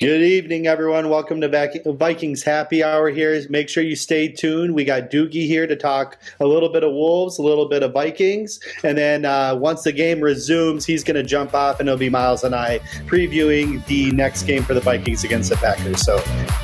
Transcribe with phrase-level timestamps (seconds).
[0.00, 1.10] Good evening, everyone.
[1.10, 3.38] Welcome to Vikings Happy Hour here.
[3.50, 4.74] Make sure you stay tuned.
[4.74, 7.92] We got Doogie here to talk a little bit of Wolves, a little bit of
[7.92, 8.60] Vikings.
[8.82, 12.08] And then uh, once the game resumes, he's going to jump off, and it'll be
[12.08, 12.78] Miles and I
[13.08, 16.02] previewing the next game for the Vikings against the Packers.
[16.02, 16.16] So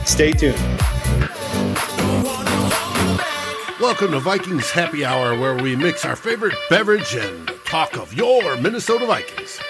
[0.07, 0.57] stay tuned.
[3.79, 8.57] Welcome to Vikings Happy Hour, where we mix our favorite beverage and talk of your
[8.57, 9.61] Minnesota Vikings.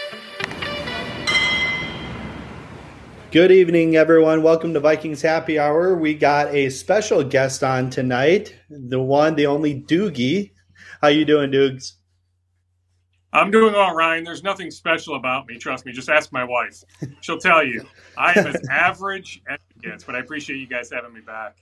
[3.32, 4.44] Good evening, everyone.
[4.44, 5.96] Welcome to Vikings Happy Hour.
[5.96, 10.52] We got a special guest on tonight, the one, the only Doogie.
[11.02, 11.94] How you doing, Doogs?
[13.32, 14.24] I'm doing all right.
[14.24, 15.58] There's nothing special about me.
[15.58, 15.92] Trust me.
[15.92, 16.84] Just ask my wife.
[17.20, 17.84] She'll tell you.
[18.16, 21.56] I am as average as it gets, but I appreciate you guys having me back.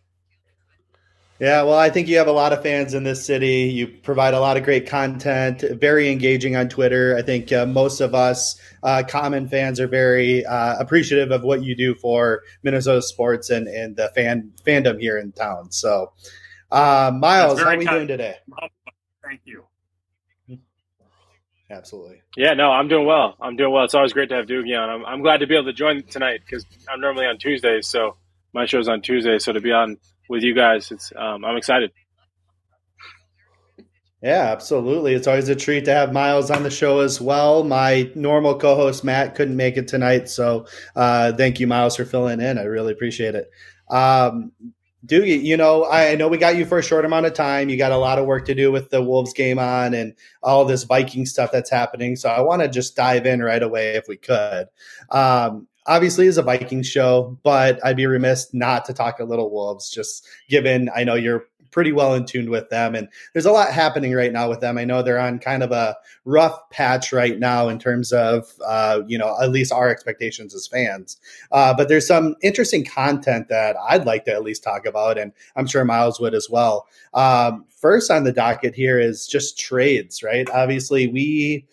[1.45, 3.65] Yeah, well, I think you have a lot of fans in this city.
[3.65, 7.19] You provide a lot of great content, very engaging on Twitter.
[7.19, 11.63] I think uh, most of us uh, common fans are very uh, appreciative of what
[11.63, 15.71] you do for Minnesota sports and, and the fan fandom here in town.
[15.71, 16.15] So,
[16.73, 17.99] uh, Miles, how are we kind.
[17.99, 18.37] doing today?
[19.23, 19.65] Thank you.
[21.71, 22.23] Absolutely.
[22.39, 23.37] Yeah, no, I'm doing well.
[23.39, 23.85] I'm doing well.
[23.85, 24.89] It's always great to have Doogie on.
[24.89, 28.17] I'm, I'm glad to be able to join tonight because I'm normally on Tuesdays, so
[28.55, 29.39] my show's on Tuesday.
[29.39, 30.91] So to be on with you guys.
[30.91, 31.93] It's um, I'm excited.
[34.23, 35.13] Yeah, absolutely.
[35.13, 37.63] It's always a treat to have Miles on the show as well.
[37.63, 40.67] My normal co-host Matt couldn't make it tonight, so
[40.97, 42.57] uh, thank you, Miles, for filling in.
[42.57, 43.51] I really appreciate it.
[43.91, 44.53] Um,
[45.05, 47.69] Doogie, you know, I know we got you for a short amount of time.
[47.69, 50.65] You got a lot of work to do with the Wolves game on and all
[50.65, 52.17] this Viking stuff that's happening.
[52.17, 54.69] So I want to just dive in right away if we could.
[55.11, 59.51] Um, obviously is a Vikings show, but I'd be remiss not to talk a little
[59.51, 62.95] Wolves, just given I know you're pretty well in tune with them.
[62.95, 64.79] And there's a lot happening right now with them.
[64.79, 69.01] I know they're on kind of a rough patch right now in terms of, uh,
[69.09, 71.19] you know, at least our expectations as fans.
[71.51, 75.33] Uh, but there's some interesting content that I'd like to at least talk about, and
[75.57, 76.87] I'm sure Miles would as well.
[77.13, 80.49] Um, first on the docket here is just trades, right?
[80.51, 81.67] Obviously, we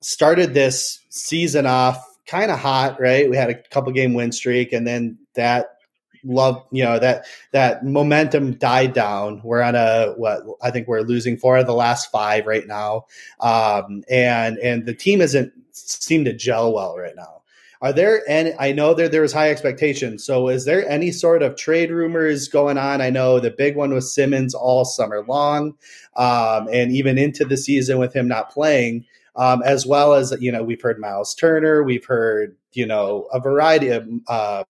[0.00, 3.28] started this season off kind of hot, right?
[3.28, 5.76] We had a couple game win streak, and then that
[6.24, 9.40] love, you know, that that momentum died down.
[9.42, 13.06] We're on a what I think we're losing four of the last five right now,
[13.40, 17.42] um, and and the team isn't seem to gel well right now.
[17.82, 18.52] Are there any?
[18.58, 20.24] I know there there was high expectations.
[20.24, 23.00] So is there any sort of trade rumors going on?
[23.00, 25.74] I know the big one was Simmons all summer long,
[26.14, 30.52] um, and even into the season with him not playing um, as well as you
[30.52, 34.08] know we've heard Miles Turner, we've heard you know a variety of.
[34.28, 34.64] Uh,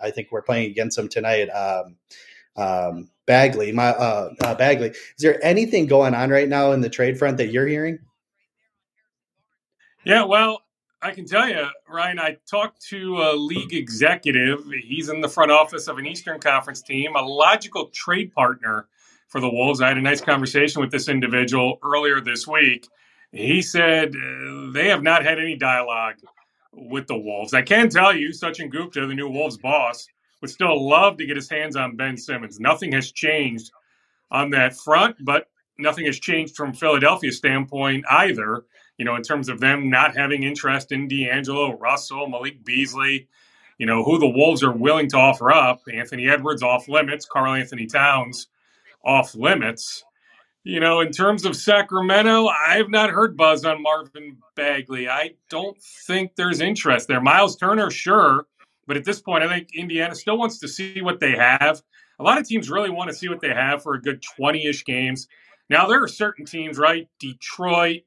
[0.00, 1.48] I think we're playing against them tonight.
[1.48, 1.96] Um,
[2.56, 4.88] um, Bagley, my uh, uh, Bagley.
[4.88, 7.98] Is there anything going on right now in the trade front that you're hearing?
[10.04, 10.60] Yeah, well,
[11.02, 12.18] I can tell you, Ryan.
[12.18, 14.64] I talked to a league executive.
[14.84, 18.86] He's in the front office of an Eastern Conference team, a logical trade partner
[19.28, 19.80] for the Wolves.
[19.80, 22.86] I had a nice conversation with this individual earlier this week
[23.32, 26.16] he said uh, they have not had any dialogue
[26.72, 27.54] with the Wolves.
[27.54, 30.06] I can tell you, Sachin Gupta, the new Wolves boss,
[30.40, 32.60] would still love to get his hands on Ben Simmons.
[32.60, 33.70] Nothing has changed
[34.30, 35.48] on that front, but
[35.78, 38.64] nothing has changed from Philadelphia's standpoint either.
[38.98, 43.28] You know, in terms of them not having interest in D'Angelo Russell, Malik Beasley,
[43.78, 45.82] you know, who the Wolves are willing to offer up.
[45.92, 48.48] Anthony Edwards off limits, Karl-Anthony Towns
[49.04, 50.04] off limits.
[50.66, 55.08] You know, in terms of Sacramento, I've not heard buzz on Marvin Bagley.
[55.08, 57.20] I don't think there's interest there.
[57.20, 58.48] Miles Turner, sure,
[58.88, 61.82] but at this point, I think Indiana still wants to see what they have.
[62.18, 64.66] A lot of teams really want to see what they have for a good 20
[64.66, 65.28] ish games.
[65.70, 67.08] Now, there are certain teams, right?
[67.20, 68.00] Detroit,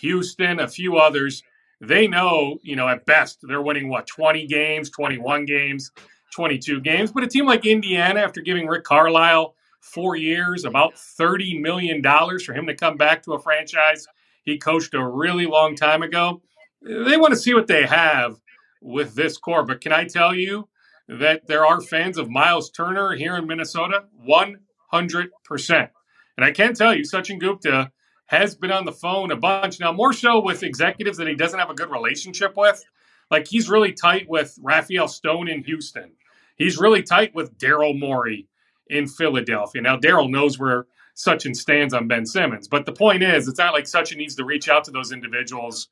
[0.00, 1.44] Houston, a few others.
[1.80, 5.92] They know, you know, at best, they're winning what, 20 games, 21 games,
[6.34, 7.12] 22 games.
[7.12, 12.52] But a team like Indiana, after giving Rick Carlisle four years, about $30 million for
[12.52, 14.06] him to come back to a franchise
[14.42, 16.42] he coached a really long time ago.
[16.82, 18.40] They want to see what they have
[18.80, 19.64] with this core.
[19.64, 20.68] But can I tell you
[21.08, 24.04] that there are fans of Miles Turner here in Minnesota?
[24.26, 25.88] 100%.
[26.36, 27.92] And I can tell you, Sachin Gupta
[28.26, 31.58] has been on the phone a bunch now, more so with executives that he doesn't
[31.58, 32.82] have a good relationship with.
[33.30, 36.12] Like he's really tight with Rafael Stone in Houston.
[36.56, 38.46] He's really tight with Daryl Morey
[38.90, 39.82] in Philadelphia.
[39.82, 43.74] Now, Daryl knows where Sachin stands on Ben Simmons, but the point is, it's not
[43.74, 45.88] like Sachin needs to reach out to those individuals,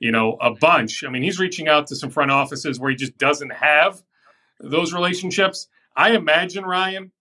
[0.00, 1.04] you know, a bunch.
[1.04, 4.02] I mean, he's reaching out to some front offices where he just doesn't have
[4.60, 5.68] those relationships.
[5.96, 7.12] I imagine Ryan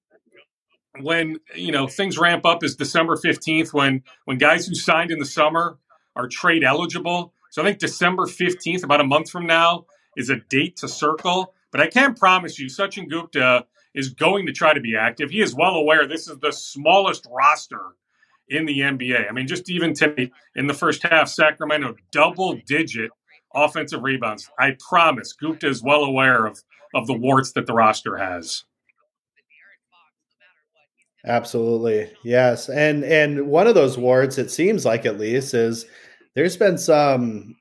[0.99, 5.19] when you know things ramp up is December 15th when when guys who signed in
[5.19, 5.77] the summer
[6.15, 7.33] are trade eligible.
[7.49, 9.85] So I think December 15th, about a month from now,
[10.17, 14.53] is a date to circle But I can't promise you, Sachin Gupta is going to
[14.53, 15.29] try to be active.
[15.29, 17.81] He is well aware this is the smallest roster
[18.49, 19.29] in the NBA.
[19.29, 23.11] I mean, just even today in the first half, Sacramento double digit
[23.53, 24.49] offensive rebounds.
[24.59, 26.59] I promise Gupta is well aware of,
[26.93, 28.63] of the warts that the roster has.
[31.25, 32.11] Absolutely.
[32.23, 32.67] Yes.
[32.67, 35.85] And and one of those warts, it seems like at least, is
[36.33, 37.55] there's been some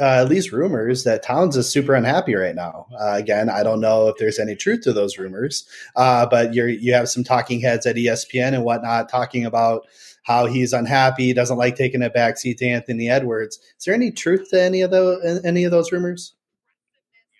[0.00, 2.86] uh, at least rumors that Towns is super unhappy right now.
[2.92, 5.66] Uh, again, I don't know if there's any truth to those rumors,
[5.96, 9.86] uh, but you you have some talking heads at ESPN and whatnot talking about
[10.22, 13.58] how he's unhappy, doesn't like taking a backseat to Anthony Edwards.
[13.78, 16.34] Is there any truth to any of those any of those rumors?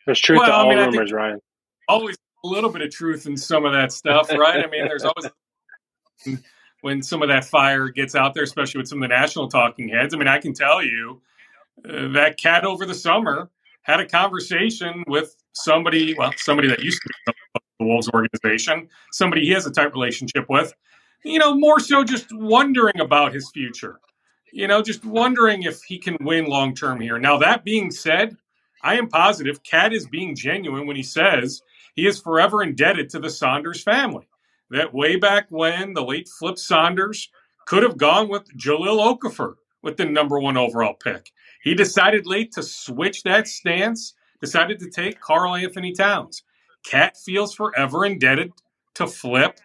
[0.07, 1.41] There's truth well, to all I mean, rumors, Ryan.
[1.87, 4.65] Always a little bit of truth in some of that stuff, right?
[4.65, 5.31] I mean, there's always
[6.81, 9.89] when some of that fire gets out there, especially with some of the national talking
[9.89, 10.15] heads.
[10.15, 11.21] I mean, I can tell you
[11.85, 13.51] Uh, that cat over the summer
[13.83, 17.33] had a conversation with somebody, well, somebody that used to be
[17.79, 20.75] the Wolves organization, somebody he has a tight relationship with,
[21.25, 24.01] you know, more so just wondering about his future,
[24.53, 27.19] you know, just wondering if he can win long term here.
[27.19, 28.37] Now, that being said,
[28.83, 31.63] I am positive Cat is being genuine when he says
[31.95, 34.29] he is forever indebted to the Saunders family.
[34.71, 37.29] That way back when the late Flip Saunders
[37.67, 41.33] could have gone with Jahlil Okafor with the number one overall pick.
[41.63, 46.43] He decided late to switch that stance, decided to take Karl-Anthony Towns.
[46.85, 48.53] Cat feels forever indebted
[48.95, 49.59] to Flip,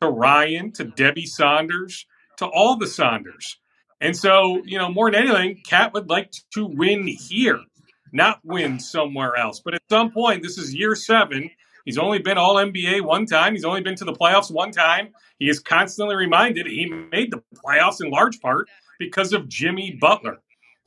[0.00, 2.06] to Ryan, to Debbie Saunders,
[2.36, 3.58] to all the Saunders.
[4.00, 7.60] And so, you know, more than anything, Cat would like to win here,
[8.12, 9.60] not win somewhere else.
[9.60, 11.50] But at some point, this is year seven.
[11.84, 13.54] He's only been all NBA one time.
[13.54, 15.08] He's only been to the playoffs one time.
[15.38, 18.68] He is constantly reminded he made the playoffs in large part
[18.98, 20.38] because of Jimmy Butler.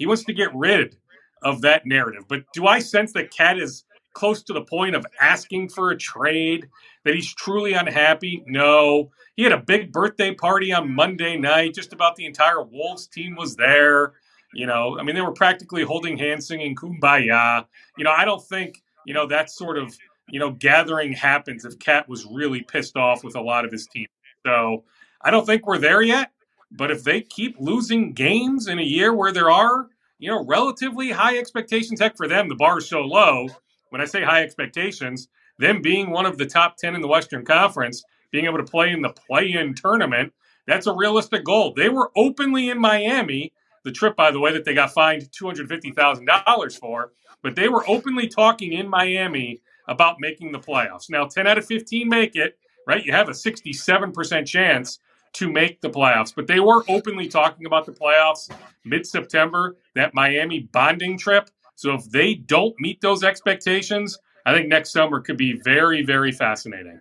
[0.01, 0.97] He wants to get rid
[1.43, 2.23] of that narrative.
[2.27, 5.95] But do I sense that Cat is close to the point of asking for a
[5.95, 6.67] trade,
[7.05, 8.43] that he's truly unhappy?
[8.47, 9.11] No.
[9.35, 11.75] He had a big birthday party on Monday night.
[11.75, 14.13] Just about the entire Wolves team was there.
[14.55, 17.67] You know, I mean, they were practically holding hands, singing Kumbaya.
[17.95, 19.95] You know, I don't think, you know, that sort of,
[20.29, 23.85] you know, gathering happens if Cat was really pissed off with a lot of his
[23.85, 24.07] team.
[24.47, 24.83] So
[25.21, 26.31] I don't think we're there yet.
[26.71, 29.87] But if they keep losing games in a year where there are,
[30.19, 33.49] you know, relatively high expectations, heck, for them, the bar is so low.
[33.89, 35.27] When I say high expectations,
[35.57, 38.91] them being one of the top 10 in the Western Conference, being able to play
[38.91, 40.33] in the play in tournament,
[40.65, 41.73] that's a realistic goal.
[41.75, 43.51] They were openly in Miami,
[43.83, 48.27] the trip, by the way, that they got fined $250,000 for, but they were openly
[48.27, 51.09] talking in Miami about making the playoffs.
[51.09, 52.57] Now, 10 out of 15 make it,
[52.87, 53.03] right?
[53.03, 54.99] You have a 67% chance
[55.33, 56.33] to make the playoffs.
[56.35, 58.49] But they were openly talking about the playoffs
[58.85, 61.49] mid September, that Miami bonding trip.
[61.75, 66.31] So if they don't meet those expectations, I think next summer could be very, very
[66.31, 66.99] fascinating.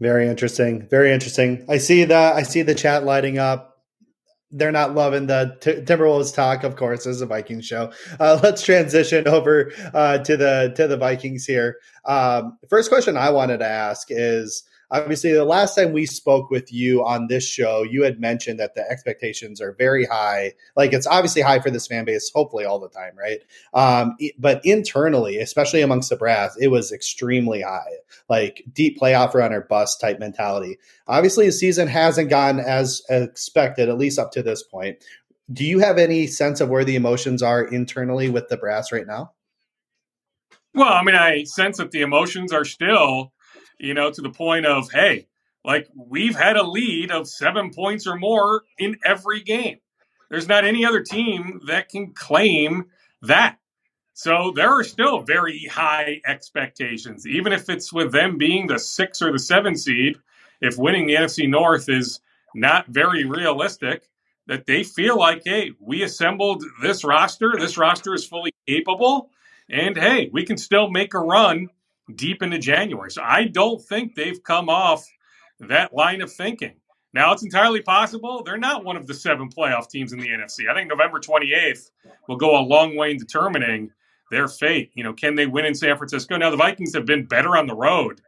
[0.00, 0.88] Very interesting.
[0.88, 1.64] Very interesting.
[1.68, 3.66] I see the I see the chat lighting up.
[4.50, 7.92] They're not loving the T- Timberwolves talk, of course, as a Vikings show.
[8.18, 11.76] Uh, let's transition over uh, to the to the Vikings here.
[12.06, 16.72] Um, first question I wanted to ask is obviously the last time we spoke with
[16.72, 20.52] you on this show you had mentioned that the expectations are very high.
[20.76, 23.40] Like it's obviously high for this fan base hopefully all the time right?
[23.74, 27.92] Um, but internally especially amongst the brass it was extremely high.
[28.28, 30.78] Like deep playoff run or bust type mentality.
[31.06, 34.98] Obviously the season hasn't gone as expected at least up to this point.
[35.52, 39.06] Do you have any sense of where the emotions are internally with the brass right
[39.06, 39.32] now?
[40.74, 43.32] Well i mean i sense that the emotions are still
[43.80, 45.26] you know, to the point of, hey,
[45.64, 49.78] like we've had a lead of seven points or more in every game.
[50.30, 52.86] There's not any other team that can claim
[53.22, 53.56] that.
[54.12, 59.22] So there are still very high expectations, even if it's with them being the six
[59.22, 60.18] or the seven seed.
[60.60, 62.20] If winning the NFC North is
[62.54, 64.08] not very realistic,
[64.46, 67.54] that they feel like, hey, we assembled this roster.
[67.58, 69.30] This roster is fully capable.
[69.70, 71.68] And hey, we can still make a run
[72.16, 73.10] deep into January.
[73.10, 75.04] So I don't think they've come off
[75.60, 76.74] that line of thinking.
[77.12, 80.68] Now, it's entirely possible they're not one of the seven playoff teams in the NFC.
[80.70, 81.90] I think November 28th
[82.28, 83.90] will go a long way in determining
[84.30, 84.92] their fate.
[84.94, 86.36] You know, can they win in San Francisco?
[86.36, 88.20] Now, the Vikings have been better on the road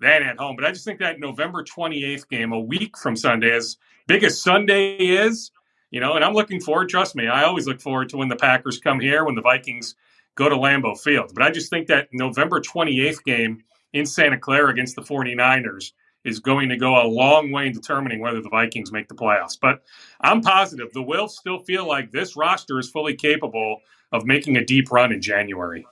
[0.00, 3.54] than at home, but I just think that November 28th game, a week from Sunday,
[3.54, 3.76] as
[4.08, 5.52] big as Sunday is,
[5.90, 8.36] you know, and I'm looking forward, trust me, I always look forward to when the
[8.36, 9.94] Packers come here, when the Vikings
[10.36, 11.32] go to Lambeau Field.
[11.34, 13.62] But I just think that November 28th game
[13.92, 15.92] in Santa Clara against the 49ers
[16.24, 19.56] is going to go a long way in determining whether the Vikings make the playoffs.
[19.60, 19.82] But
[20.20, 23.78] I'm positive the Wilfs still feel like this roster is fully capable
[24.12, 25.86] of making a deep run in January.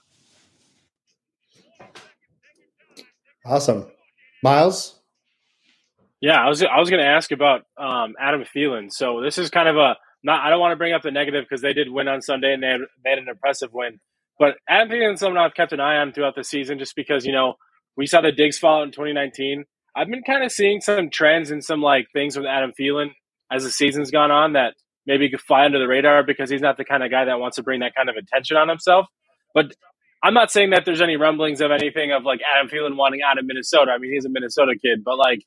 [3.45, 3.85] Awesome.
[4.43, 4.99] Miles?
[6.19, 8.91] Yeah, I was I was going to ask about um, Adam Thielen.
[8.91, 10.41] So this is kind of a not.
[10.41, 12.63] I don't want to bring up the negative because they did win on Sunday and
[12.63, 13.99] they had, they had an impressive win.
[14.39, 17.25] But Adam Thielen is someone I've kept an eye on throughout the season, just because
[17.25, 17.55] you know
[17.97, 19.65] we saw the Diggs fall in 2019.
[19.95, 23.11] I've been kind of seeing some trends and some like things with Adam Thielen
[23.51, 24.73] as the season's gone on that
[25.05, 27.55] maybe could fly under the radar because he's not the kind of guy that wants
[27.55, 29.05] to bring that kind of attention on himself.
[29.53, 29.73] But
[30.23, 33.37] I'm not saying that there's any rumblings of anything of like Adam Thielen wanting out
[33.37, 33.91] of Minnesota.
[33.91, 35.39] I mean, he's a Minnesota kid, but like,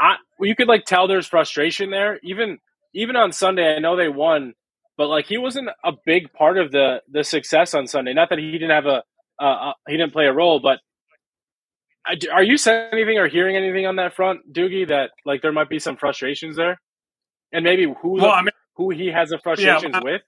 [0.00, 2.18] I you could like tell there's frustration there.
[2.22, 2.58] Even
[2.94, 4.54] even on Sunday, I know they won,
[4.98, 8.12] but like he wasn't a big part of the the success on Sunday.
[8.12, 9.02] Not that he didn't have a
[9.42, 10.80] uh, he didn't play a role, but
[12.32, 14.88] are you saying anything or hearing anything on that front, Doogie?
[14.88, 16.80] That like there might be some frustrations there,
[17.52, 20.22] and maybe who well, the, I mean, who he has the frustrations yeah, with.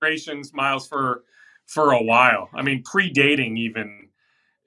[0.00, 1.22] Frustrations, Miles, for
[1.66, 2.48] for a while.
[2.54, 4.08] I mean, predating even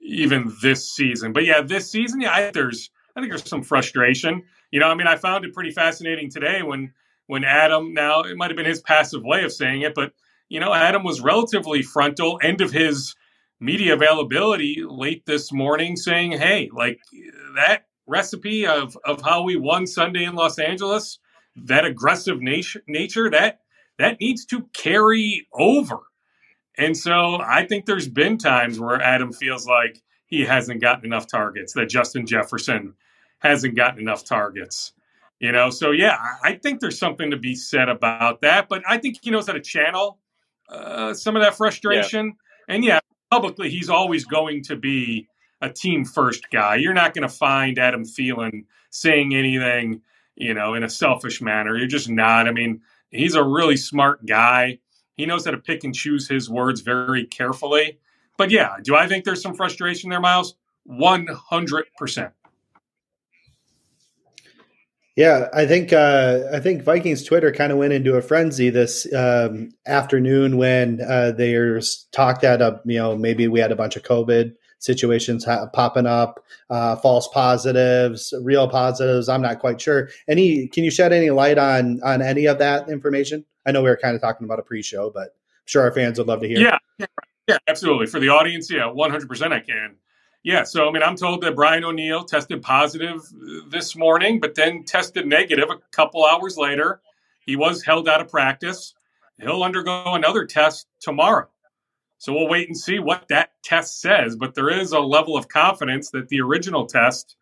[0.00, 1.32] even this season.
[1.32, 4.44] But yeah, this season, yeah, I, there's I think there's some frustration.
[4.70, 6.92] You know, I mean, I found it pretty fascinating today when
[7.32, 7.94] when Adam.
[7.94, 10.12] Now it might have been his passive way of saying it, but
[10.50, 12.38] you know, Adam was relatively frontal.
[12.42, 13.14] End of his
[13.58, 17.00] media availability late this morning saying, hey, like
[17.54, 21.20] that recipe of, of how we won Sunday in Los Angeles,
[21.56, 23.60] that aggressive nature, nature that
[23.98, 26.00] that needs to carry over.
[26.76, 31.28] And so I think there's been times where Adam feels like he hasn't gotten enough
[31.28, 32.92] targets, that Justin Jefferson
[33.38, 34.92] hasn't gotten enough targets.
[35.42, 38.68] You know, so yeah, I think there's something to be said about that.
[38.68, 40.20] But I think he knows how to channel
[40.68, 42.26] uh, some of that frustration.
[42.68, 42.74] Yeah.
[42.74, 45.26] And yeah, publicly, he's always going to be
[45.60, 46.76] a team first guy.
[46.76, 50.02] You're not going to find Adam Thielen saying anything,
[50.36, 51.76] you know, in a selfish manner.
[51.76, 52.46] You're just not.
[52.46, 52.80] I mean,
[53.10, 54.78] he's a really smart guy.
[55.16, 57.98] He knows how to pick and choose his words very carefully.
[58.38, 60.54] But yeah, do I think there's some frustration there, Miles?
[60.88, 62.32] 100%.
[65.16, 69.12] Yeah, I think uh, I think Vikings Twitter kind of went into a frenzy this
[69.12, 73.94] um, afternoon when uh, there's talk that uh, you know maybe we had a bunch
[73.94, 79.28] of COVID situations ha- popping up, uh, false positives, real positives.
[79.28, 80.08] I'm not quite sure.
[80.28, 80.66] Any?
[80.68, 83.44] Can you shed any light on on any of that information?
[83.66, 86.18] I know we were kind of talking about a pre-show, but I'm sure our fans
[86.18, 86.58] would love to hear.
[86.58, 87.06] Yeah,
[87.48, 88.06] yeah, absolutely.
[88.06, 89.28] For the audience, yeah, 100.
[89.28, 89.96] percent I can.
[90.44, 94.54] Yeah, so I mean, I'm told that Brian O'Neill tested positive uh, this morning, but
[94.56, 97.00] then tested negative a couple hours later.
[97.46, 98.94] He was held out of practice.
[99.40, 101.48] He'll undergo another test tomorrow.
[102.18, 104.36] So we'll wait and see what that test says.
[104.36, 107.36] But there is a level of confidence that the original test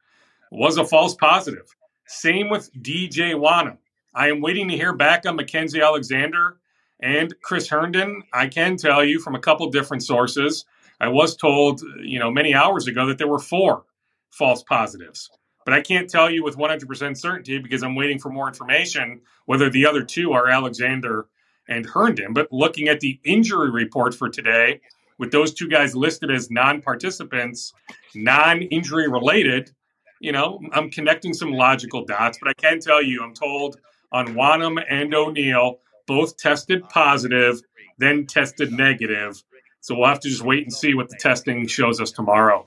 [0.51, 1.75] was a false positive.
[2.07, 3.79] Same with DJ Wonnum.
[4.15, 6.57] I am waiting to hear back on Mackensie Alexander
[7.01, 8.23] and Chris Herndon.
[8.33, 10.65] I can tell you from a couple different sources
[11.01, 13.85] I was told, you know, many hours ago that there were four
[14.31, 15.31] false positives.
[15.65, 19.71] But I can't tell you with 100% certainty because I'm waiting for more information whether
[19.71, 21.27] the other two are Alexander
[21.69, 22.33] and Herndon.
[22.33, 24.81] But looking at the injury report for today,
[25.19, 27.73] with those two guys listed as non participants,
[28.15, 29.71] non injury related,
[30.19, 32.39] you know, I'm connecting some logical dots.
[32.41, 33.79] But I can tell you, I'm told
[34.13, 37.61] on Wonnum and O'Neill, both tested positive,
[37.99, 39.43] then tested negative.
[39.81, 42.67] So we'll have to just wait and see what the testing shows us tomorrow.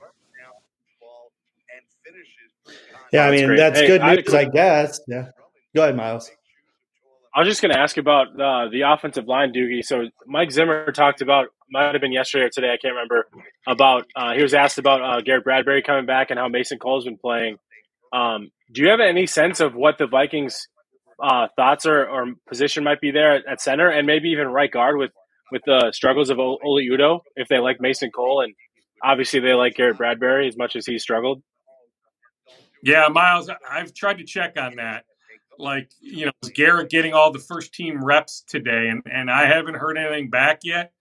[3.12, 5.00] Yeah, I mean that's, that's hey, good news, I, I, guess.
[5.06, 5.28] Yeah,
[5.74, 6.30] go ahead, Miles.
[7.32, 9.84] I was just going to ask about uh, the offensive line, Doogie.
[9.84, 13.26] So Mike Zimmer talked about might have been yesterday or today, I can't remember.
[13.66, 17.04] About uh, he was asked about uh, Garrett Bradbury coming back and how Mason Cole's
[17.04, 17.56] been playing.
[18.12, 20.68] Um, do you have any sense of what the Vikings'
[21.20, 24.70] uh, thoughts or, or, position might be there at, at, center, and maybe even right
[24.70, 25.10] guard with
[25.50, 28.54] with the struggles of Oli Udoh, if they like Mason Cole and
[29.02, 31.42] obviously they like Garrett Bradbury as much as he struggled.
[32.82, 35.04] Yeah, Miles, I've tried to check on that.
[35.58, 38.88] Like, you know, is Garrett getting all the first team reps today?
[38.88, 40.92] And, and I haven't heard anything back yet.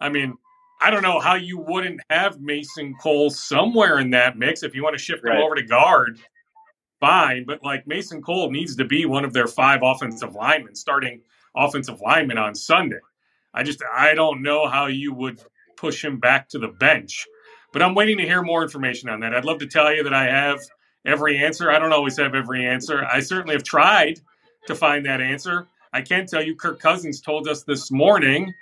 [0.00, 0.34] I mean,
[0.80, 4.82] I don't know how you wouldn't have Mason Cole somewhere in that mix if you
[4.82, 5.36] want to shift right.
[5.36, 6.18] him over to guard.
[7.00, 11.20] Fine, but like Mason Cole needs to be one of their five offensive linemen, starting
[11.56, 12.98] offensive linemen on Sunday.
[13.54, 15.40] I just I don't know how you would
[15.76, 17.26] push him back to the bench.
[17.72, 19.34] But I'm waiting to hear more information on that.
[19.34, 20.60] I'd love to tell you that I have
[21.04, 21.70] every answer.
[21.70, 23.04] I don't always have every answer.
[23.04, 24.20] I certainly have tried
[24.66, 25.68] to find that answer.
[25.92, 28.54] I can tell you Kirk Cousins told us this morning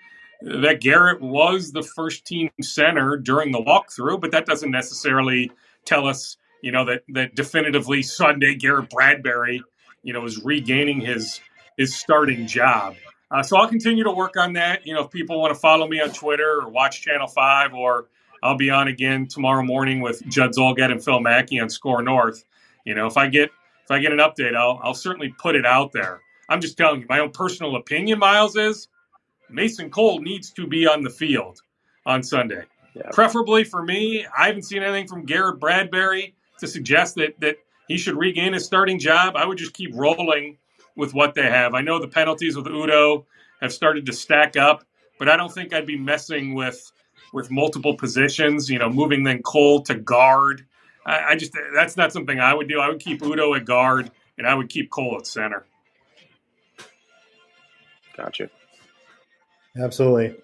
[0.42, 5.50] that Garrett was the first team center during the walkthrough, but that doesn't necessarily
[5.84, 9.62] tell us you know, that that definitively Sunday Garrett Bradbury,
[10.02, 11.40] you know, is regaining his
[11.76, 12.96] his starting job.
[13.30, 14.86] Uh, so I'll continue to work on that.
[14.86, 18.06] You know, if people want to follow me on Twitter or watch Channel Five, or
[18.42, 22.44] I'll be on again tomorrow morning with Judd Zulgad and Phil Mackey on SKOR North.
[22.84, 23.50] You know, if I get
[23.84, 26.20] if I get an update, I'll I'll certainly put it out there.
[26.48, 28.88] I'm just telling you, my own personal opinion, Miles, is
[29.50, 31.60] Mason Cole needs to be on the field
[32.04, 32.62] on Sunday.
[32.94, 33.10] Yeah.
[33.12, 37.56] Preferably for me, I haven't seen anything from Garrett Bradbury to suggest that that
[37.88, 39.34] he should regain his starting job.
[39.36, 40.58] I would just keep rolling
[40.96, 41.74] with what they have.
[41.74, 43.24] I know the penalties with Udoh
[43.60, 44.84] have started to stack up,
[45.18, 46.92] but I don't think I'd be messing with
[47.32, 48.70] with multiple positions.
[48.70, 50.66] You know, moving then Cole to guard.
[51.04, 52.80] I, I just that's not something I would do.
[52.80, 55.66] I would keep Udoh at guard, and I would keep Cole at center.
[58.16, 58.50] Gotcha.
[59.78, 60.34] Absolutely.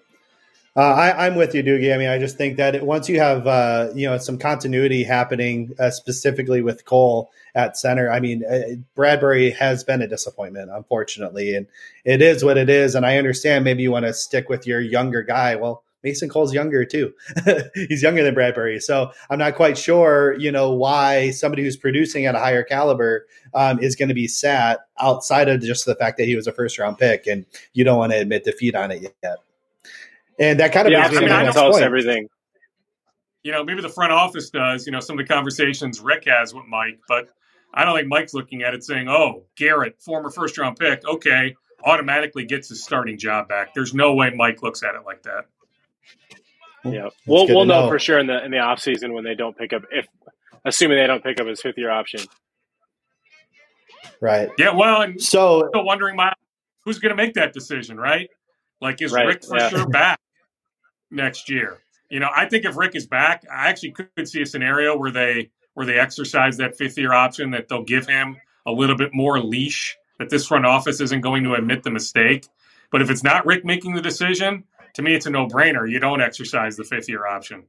[0.75, 1.93] Uh, I, am with you, Doogie.
[1.93, 5.03] I mean, I just think that it, once you have uh, you know some continuity
[5.03, 10.71] happening, uh, specifically with Cole at center, I mean, uh, Bradbury has been a disappointment,
[10.73, 11.67] unfortunately, and
[12.05, 12.95] it is what it is.
[12.95, 15.55] And I understand maybe you want to stick with your younger guy.
[15.55, 17.13] Well, Mason Cole's younger too;
[17.75, 22.25] he's younger than Bradbury, so I'm not quite sure, you know, why somebody who's producing
[22.25, 26.17] at a higher caliber um, is going to be sat outside of just the fact
[26.17, 28.89] that he was a first round pick, and you don't want to admit defeat on
[28.89, 29.37] it yet.
[30.39, 32.27] And that kind of yeah, I mean, I tells everything.
[33.43, 34.85] You know, maybe the front office does.
[34.85, 37.27] You know, some of the conversations Rick has with Mike, but
[37.73, 41.53] I don't think Mike's looking at it saying, "Oh, Garrett, former first round pick, okay,
[41.85, 45.45] automatically gets his starting job back." There's no way Mike looks at it like that.
[46.85, 49.35] Yeah, we'll we'll know, know, for sure in the in the off season when they
[49.35, 50.07] don't pick up if
[50.65, 52.21] assuming they don't pick up his fifth year option.
[54.21, 54.49] Right.
[54.57, 54.73] Yeah.
[54.73, 56.33] Well, and so I'm still wondering my
[56.85, 58.29] who's going to make that decision, right?
[58.81, 59.27] Like, is right.
[59.27, 59.69] Rick for yeah.
[59.69, 60.19] sure back
[61.13, 61.79] next year?
[62.09, 65.11] You know, I think if Rick is back, I actually could see a scenario where
[65.11, 69.11] they where they exercise that fifth year option that they'll give him a little bit
[69.13, 69.97] more leash.
[70.19, 72.47] That this front office isn't going to admit the mistake.
[72.91, 75.89] But if it's not Rick making the decision, to me, it's a no brainer.
[75.89, 77.63] You don't exercise the fifth year option.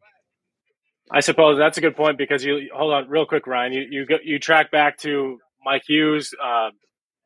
[1.10, 3.72] I suppose that's a good point because you hold on real quick, Ryan.
[3.72, 6.70] You you you track back to Mike Hughes, uh,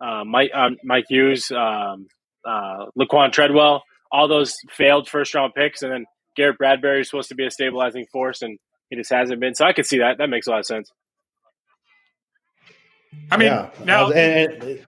[0.01, 2.07] uh, Mike um, Mike Hughes, um,
[2.45, 7.29] uh, Laquan Treadwell, all those failed first round picks, and then Garrett Bradbury is supposed
[7.29, 8.59] to be a stabilizing force, and
[8.91, 9.55] he just hasn't been.
[9.55, 10.19] So I could see that.
[10.19, 10.91] That makes a lot of sense.
[13.31, 13.71] I mean, yeah.
[13.85, 14.87] now and, and,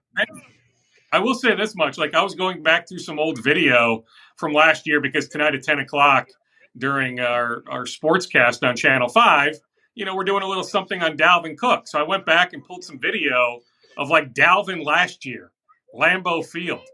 [1.11, 4.03] I will say this much: like I was going back through some old video
[4.37, 6.29] from last year because tonight at ten o'clock
[6.77, 9.55] during our our sports cast on Channel Five,
[9.95, 11.87] you know, we're doing a little something on Dalvin Cook.
[11.87, 13.59] So I went back and pulled some video
[13.97, 15.51] of like Dalvin last year,
[15.93, 16.87] Lambeau Field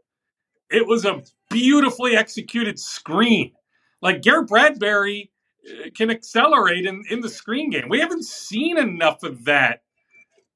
[0.69, 3.53] it was a beautifully executed screen.
[4.01, 5.32] Like Garrett Bradbury
[5.67, 7.89] uh, can accelerate in, in the screen game.
[7.89, 9.82] We haven't seen enough of that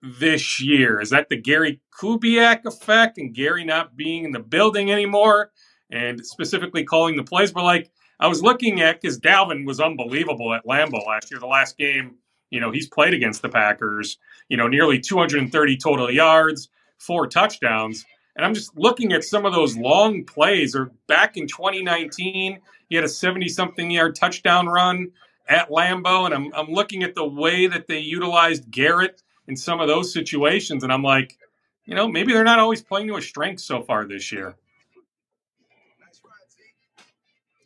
[0.01, 0.99] this year.
[0.99, 5.51] Is that the Gary Kubiak effect and Gary not being in the building anymore
[5.91, 7.51] and specifically calling the plays?
[7.51, 11.39] But like I was looking at because Dalvin was unbelievable at Lambeau last year.
[11.39, 12.15] The last game,
[12.49, 14.17] you know, he's played against the Packers,
[14.49, 16.69] you know, nearly 230 total yards,
[16.99, 18.05] four touchdowns.
[18.35, 20.75] And I'm just looking at some of those long plays.
[20.75, 25.11] Or back in 2019, he had a 70 something yard touchdown run
[25.47, 26.25] at Lambeau.
[26.25, 30.13] And I'm, I'm looking at the way that they utilized Garrett in some of those
[30.13, 30.83] situations.
[30.83, 31.37] And I'm like,
[31.85, 34.55] you know, maybe they're not always playing to a strength so far this year.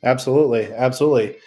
[0.03, 0.71] Absolutely.
[0.71, 1.37] Absolutely.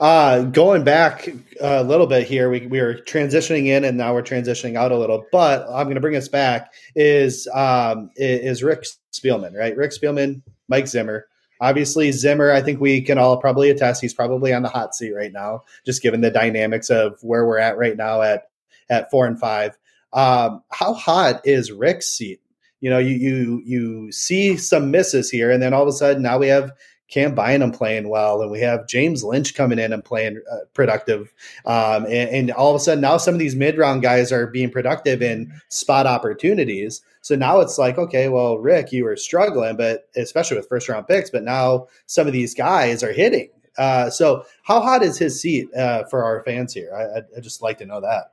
[0.00, 1.28] Uh, going back
[1.60, 4.96] a little bit here, we, we were transitioning in and now we're transitioning out a
[4.96, 9.76] little, but I'm going to bring us back is, um, is Rick Spielman, right?
[9.76, 11.26] Rick Spielman, Mike Zimmer.
[11.60, 15.12] Obviously, Zimmer, I think we can all probably attest he's probably on the hot seat
[15.12, 18.44] right now, just given the dynamics of where we're at right now at,
[18.88, 19.76] at four and five.
[20.12, 22.40] Um, how hot is Rick's seat?
[22.80, 26.22] You know, you, you, you see some misses here, and then all of a sudden
[26.22, 26.70] now we have
[27.08, 31.32] Cam Bynum playing well, and we have James Lynch coming in and playing uh, productive.
[31.64, 34.46] Um, and, and, all of a sudden, now some of these mid round guys are
[34.46, 37.00] being productive in spot opportunities.
[37.22, 41.06] So now it's like, okay, well, Rick, you were struggling, but especially with first round
[41.06, 43.48] picks, but now some of these guys are hitting.
[43.78, 46.92] Uh, so how hot is his seat uh, for our fans here?
[46.94, 48.32] I, I just like to know that.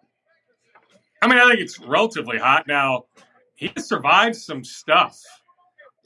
[1.21, 3.05] I mean, I think it's relatively hot now.
[3.55, 5.21] He survived some stuff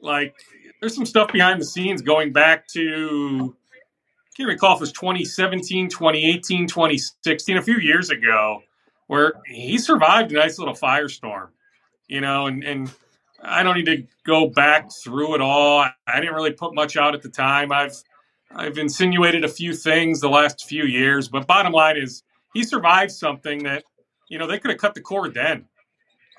[0.02, 0.36] like
[0.80, 4.92] there's some stuff behind the scenes going back to I can't recall if it was
[4.94, 8.62] 2017, 2018, 2016, a few years ago,
[9.08, 11.50] where he survived a nice little firestorm,
[12.08, 12.92] you know, and, and
[13.44, 15.86] I don't need to go back through it all.
[16.08, 17.72] I didn't really put much out at the time.
[17.72, 17.96] I've
[18.52, 23.12] I've insinuated a few things the last few years, but bottom line is he survived
[23.12, 23.84] something that
[24.30, 25.66] you know, they could have cut the cord then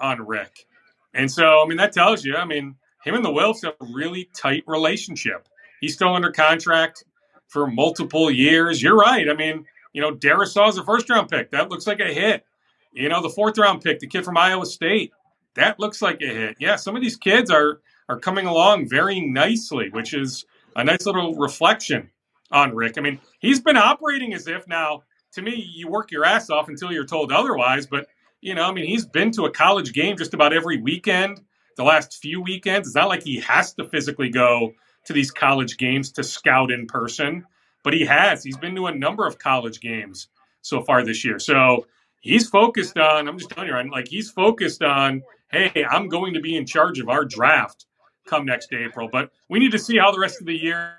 [0.01, 0.67] on Rick.
[1.13, 3.93] And so, I mean, that tells you, I mean, him and the Wilfs have a
[3.93, 5.49] really tight relationship.
[5.81, 7.05] He's still under contract
[7.49, 8.83] for multiple years.
[8.83, 9.29] You're right.
[9.29, 11.51] I mean, you know, Darrisaw's a first round pick.
[11.51, 12.45] That looks like a hit.
[12.93, 15.13] You know, the fourth round pick, the kid from Iowa State,
[15.55, 16.57] that looks like a hit.
[16.59, 21.07] Yeah, some of these kids are are coming along very nicely, which is a nice
[21.07, 22.11] little reflection
[22.51, 22.99] on Rick.
[22.99, 26.69] I mean, he's been operating as if now, to me, you work your ass off
[26.69, 27.87] until you're told otherwise.
[27.87, 28.09] But,
[28.41, 31.41] you know, I mean, he's been to a college game just about every weekend,
[31.81, 32.89] the last few weekends.
[32.89, 34.75] It's not like he has to physically go
[35.07, 37.47] to these college games to scout in person,
[37.83, 38.45] but he has.
[38.45, 40.29] He's been to a number of college games
[40.61, 41.39] so far this year.
[41.39, 41.87] So
[42.21, 46.41] he's focused on, I'm just telling you, like he's focused on, hey, I'm going to
[46.41, 47.87] be in charge of our draft
[48.27, 49.09] come next April.
[49.11, 50.99] But we need to see how the rest of the year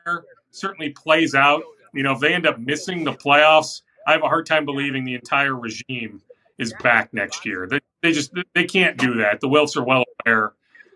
[0.50, 1.62] certainly plays out.
[1.94, 5.04] You know, if they end up missing the playoffs, I have a hard time believing
[5.04, 6.24] the entire regime
[6.58, 7.68] is back next year.
[7.70, 9.42] They, they just they can't do that.
[9.42, 10.54] The Wilfs are well aware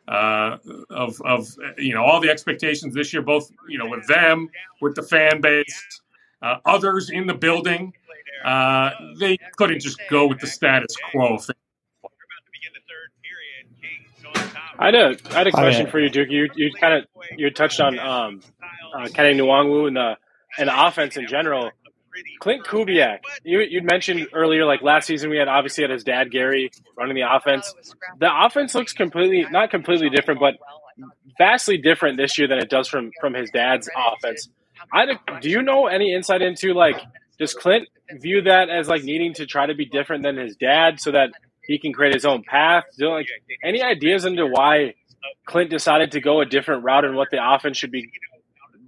[0.07, 0.57] uh,
[0.89, 4.49] of of you know all the expectations this year, both you know with them,
[4.81, 6.01] with the fan base,
[6.41, 7.93] uh, others in the building.
[8.43, 11.39] Uh, they couldn't just go with the status quo.
[14.77, 16.29] I had a I had a question for you, Duke.
[16.29, 17.05] You you kind of
[17.37, 18.41] you touched on um,
[18.95, 20.17] uh, Kene Nwangwu and the
[20.57, 21.71] and the offense in general.
[22.41, 26.31] Klint Kubiak, you you mentioned earlier, like last season, we had obviously had his dad
[26.31, 27.73] Gary running the offense.
[28.19, 30.55] The offense looks completely not completely different, but
[31.37, 34.49] vastly different this year than it does from from his dad's offense.
[34.93, 35.05] I
[35.41, 37.01] do you know any insight into like
[37.37, 40.99] does Klint view that as like needing to try to be different than his dad
[40.99, 41.31] so that
[41.63, 42.85] he can create his own path?
[42.97, 43.27] Do like
[43.63, 44.93] any ideas into why
[45.47, 48.09] Klint decided to go a different route and what the offense should be,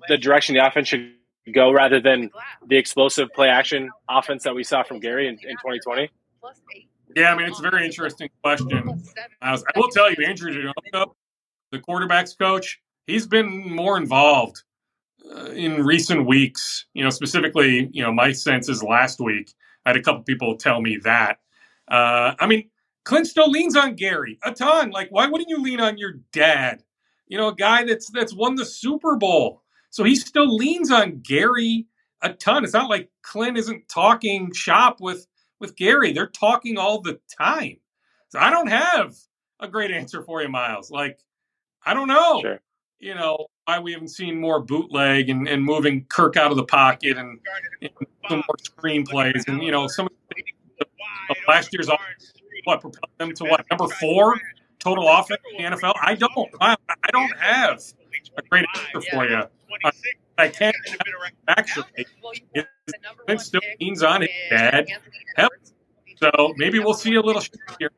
[0.08, 1.14] the direction the offense should
[1.52, 2.30] go rather than
[2.68, 6.10] the explosive play action offense that we saw from Gary in, in 2020?
[7.16, 9.04] Yeah, I mean, it's a very interesting question.
[9.42, 11.14] I, was, I will tell you, Andrew Janocko,
[11.72, 14.64] the quarterback's coach, he's been more involved
[15.36, 16.86] uh, in recent weeks.
[16.94, 19.52] You know, specifically, you know, my sense is last week.
[19.86, 21.40] I had a couple people tell me that.
[21.88, 22.70] Uh, I mean,
[23.06, 24.92] Klint still leans on Gary a ton.
[24.92, 26.84] Like, why wouldn't you lean on your dad?
[27.28, 29.64] You know, a guy that's that's won the Super Bowl.
[29.98, 31.88] So he still leans on Gary
[32.22, 32.64] a ton.
[32.64, 35.26] It's not like Klint isn't talking shop with
[35.60, 36.14] with Gary.
[36.14, 37.78] They're talking all the time.
[38.30, 39.16] So I don't have
[39.60, 40.92] a great answer for you, Miles.
[40.92, 41.20] Like,
[41.84, 42.42] I don't know.
[42.44, 42.60] Sure.
[43.00, 46.66] You know, why we haven't seen more bootleg and, and moving Kirk out of the
[46.66, 47.40] pocket and,
[47.82, 47.90] and
[48.30, 50.12] some more screenplays and you know some of,
[51.48, 52.34] last year's offense,
[52.66, 54.40] what propelled them to what number four
[54.78, 55.94] total offense in the NFL.
[56.00, 56.50] I don't.
[56.62, 57.82] I, I don't have
[58.38, 59.44] a great answer for you.
[60.38, 60.76] I can't
[61.48, 62.06] actually.
[62.54, 64.88] It still leans on his dad.
[65.36, 65.52] Help.
[66.18, 67.44] So maybe we'll see a little
[67.80, 67.92] here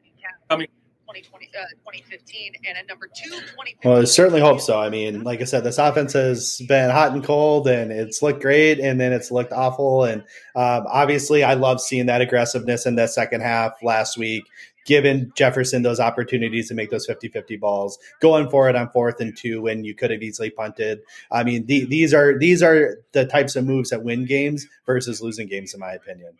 [0.50, 0.68] coming
[1.16, 3.40] 2015 and at number two,
[3.84, 4.80] Well, I certainly hope so.
[4.80, 8.42] I mean, like I said, this offense has been hot and cold, and it's looked
[8.42, 10.04] great, and then it's looked awful.
[10.04, 10.22] And
[10.56, 14.46] um, obviously, I love seeing that aggressiveness in the second half last week
[14.90, 19.38] given Jefferson those opportunities to make those 50-50 balls, going for it on fourth and
[19.38, 21.02] two when you could have easily punted.
[21.32, 25.22] I mean, the, these are these are the types of moves that win games versus
[25.22, 26.34] losing games, in my opinion.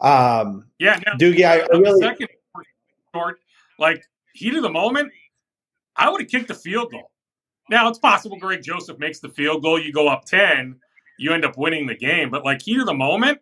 [0.00, 2.28] Um, yeah, now, Doogie, I, I really second
[3.14, 3.38] short,
[3.78, 5.12] like heat of the moment,
[5.94, 7.10] I would have kicked the field goal.
[7.68, 10.76] Now it's possible Greg Joseph makes the field goal, you go up ten,
[11.18, 12.30] you end up winning the game.
[12.30, 13.40] But like heat of the moment,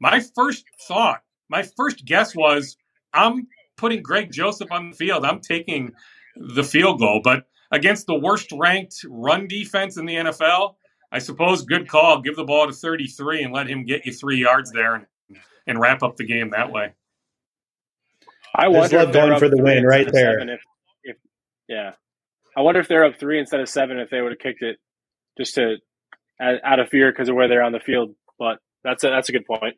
[0.00, 2.78] my first thought, my first guess was
[3.12, 3.46] I'm
[3.78, 5.24] putting Greg Joseph on the field.
[5.24, 5.92] I'm taking
[6.36, 10.74] the field goal, but against the worst ranked run defense in the NFL,
[11.10, 12.20] I suppose good call.
[12.20, 15.06] Give the ball to 33 and let him get you three yards there and,
[15.66, 16.92] and wrap up the game that way.
[18.54, 20.40] I wonder if going for the win right there.
[20.40, 20.60] If,
[21.04, 21.16] if,
[21.68, 21.92] yeah,
[22.56, 24.78] I wonder if they're up three instead of seven if they would have kicked it
[25.36, 25.76] just to
[26.40, 28.14] out of fear because of where they're on the field.
[28.38, 29.76] But that's a that's a good point.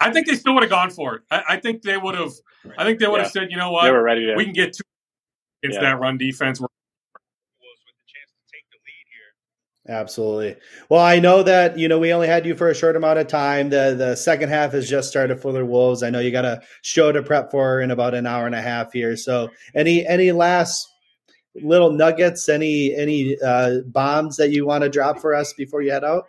[0.00, 1.22] I think they still would have gone for it.
[1.30, 2.32] I, I think they would have.
[2.76, 3.22] I think they would yeah.
[3.22, 4.34] have said, you know what, they were ready to.
[4.34, 4.82] We can get two
[5.62, 5.90] against yeah.
[5.90, 6.60] that run defense.
[6.60, 6.68] We're-
[9.88, 10.56] Absolutely.
[10.88, 13.28] Well, I know that you know we only had you for a short amount of
[13.28, 13.70] time.
[13.70, 16.02] The the second half has just started for the Wolves.
[16.02, 18.60] I know you got a show to prep for in about an hour and a
[18.60, 19.16] half here.
[19.16, 20.88] So, any any last
[21.54, 25.92] little nuggets, any any uh, bombs that you want to drop for us before you
[25.92, 26.24] head out?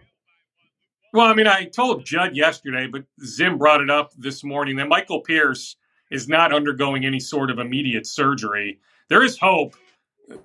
[1.14, 4.88] Well, I mean, I told Judd yesterday, but Zim brought it up this morning that
[4.90, 5.76] Michael Pierce
[6.12, 8.80] is not undergoing any sort of immediate surgery.
[9.10, 9.76] There is hope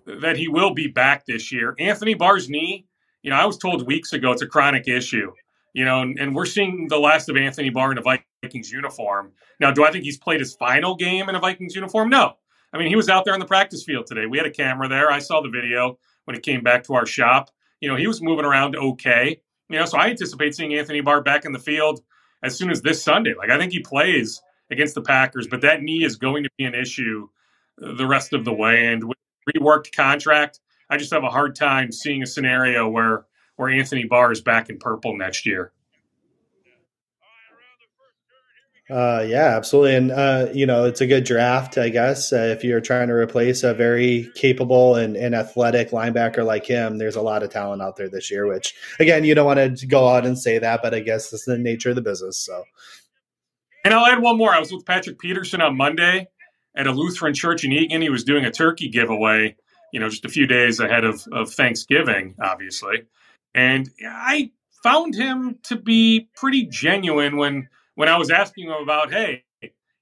[0.07, 1.75] that he will be back this year.
[1.79, 2.87] Anthony Barr's knee,
[3.23, 5.33] you know, I was told weeks ago it's a chronic issue.
[5.75, 9.33] you know, and, and we're seeing the last of Anthony Barr in a Vikings uniform.
[9.59, 12.09] Now, do I think he's played his final game in a Vikings uniform?
[12.09, 12.35] No.
[12.73, 14.27] I mean, he was out there on the practice field today.
[14.27, 15.11] We had a camera there.
[15.11, 17.51] I saw the video when it came back to our shop.
[17.81, 19.41] You know, he was moving around okay.
[19.73, 22.03] You know, so I anticipate seeing Anthony Barr back in the field
[22.43, 23.33] as soon as this Sunday.
[23.35, 26.65] Like, I think he plays against the Packers, but that knee is going to be
[26.65, 27.29] an issue
[27.79, 28.89] the rest of the way.
[28.89, 29.17] And with
[29.57, 33.25] reworked contract, I just have a hard time seeing a scenario where
[33.57, 35.73] where Anthony Barr is back in purple next year.
[38.93, 39.95] Uh, yeah, absolutely.
[39.95, 42.31] And, uh, you know, it's a good draft, I guess.
[42.31, 46.99] Uh, if you're trying to replace a very capable and, and athletic linebacker like him,
[46.99, 49.87] there's a lot of talent out there this year, which, again, you don't want to
[49.87, 52.37] go out and say that, but I guess is the nature of the business.
[52.37, 52.65] So,
[53.83, 54.53] and I'll add one more.
[54.53, 56.29] I was with Patrick Peterson on Monday
[56.77, 58.03] at a Lutheran church in Eagan.
[58.03, 59.57] He was doing a turkey giveaway,
[59.91, 63.05] you know, just a few days ahead of, of Thanksgiving, obviously.
[63.55, 64.51] And I
[64.83, 69.45] found him to be pretty genuine when when I was asking him about, hey,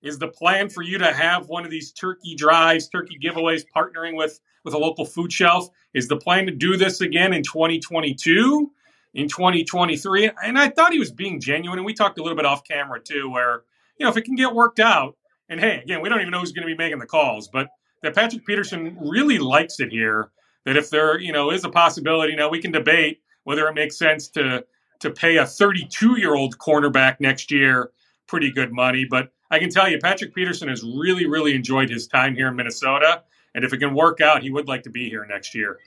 [0.02, 4.16] is the plan for you to have one of these turkey drives, turkey giveaways, partnering
[4.16, 5.68] with with a local food shelf?
[5.94, 8.70] Is the plan to do this again in 2022,
[9.14, 10.30] in 2023?
[10.42, 11.78] And I thought he was being genuine.
[11.78, 13.62] And we talked a little bit off camera too, where
[13.98, 15.16] you know if it can get worked out.
[15.48, 17.68] And hey, again, we don't even know who's going to be making the calls, but
[18.02, 20.30] that Patrick Peterson really likes it here.
[20.64, 23.98] That if there, you know, is a possibility, now we can debate whether it makes
[23.98, 24.64] sense to
[25.00, 27.90] to pay a 32 year old cornerback next year
[28.30, 29.04] pretty good money.
[29.04, 32.56] But I can tell you, Patrick Peterson has really, really enjoyed his time here in
[32.56, 33.24] Minnesota.
[33.56, 35.80] And if it can work out, he would like to be here next year.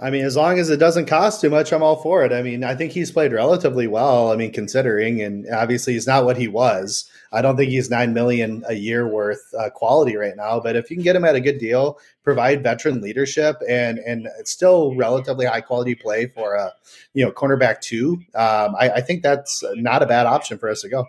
[0.00, 2.32] I mean, as long as it doesn't cost too much, I'm all for it.
[2.32, 4.32] I mean, I think he's played relatively well.
[4.32, 7.08] I mean, considering, and obviously he's not what he was.
[7.30, 10.58] I don't think he's nine million a year worth uh, quality right now.
[10.58, 14.26] But if you can get him at a good deal, provide veteran leadership, and and
[14.42, 16.72] still relatively high quality play for a
[17.12, 20.80] you know cornerback two, um, I, I think that's not a bad option for us
[20.80, 21.06] to go.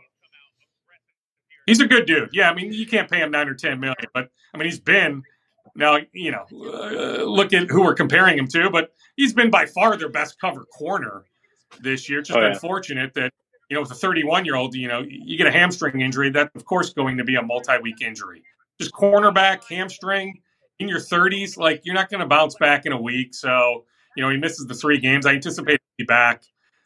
[1.66, 2.30] He's a good dude.
[2.34, 4.80] Yeah, I mean, you can't pay him nine or ten million, but I mean, he's
[4.80, 5.24] been
[5.76, 9.66] now, you know, uh, look at who we're comparing him to, but he's been by
[9.66, 11.26] far their best cover corner
[11.82, 12.20] this year.
[12.20, 12.54] It's just oh, yeah.
[12.54, 13.34] unfortunate that,
[13.70, 16.30] you know, with a 31 year old, you know, you get a hamstring injury.
[16.30, 18.44] That's, of course, going to be a multi week injury.
[18.80, 20.42] Just cornerback, hamstring
[20.80, 23.34] in your 30s, like you're not going to bounce back in a week.
[23.34, 23.86] So,
[24.16, 25.26] you know, he misses the three games.
[25.26, 26.44] I anticipate he'll be back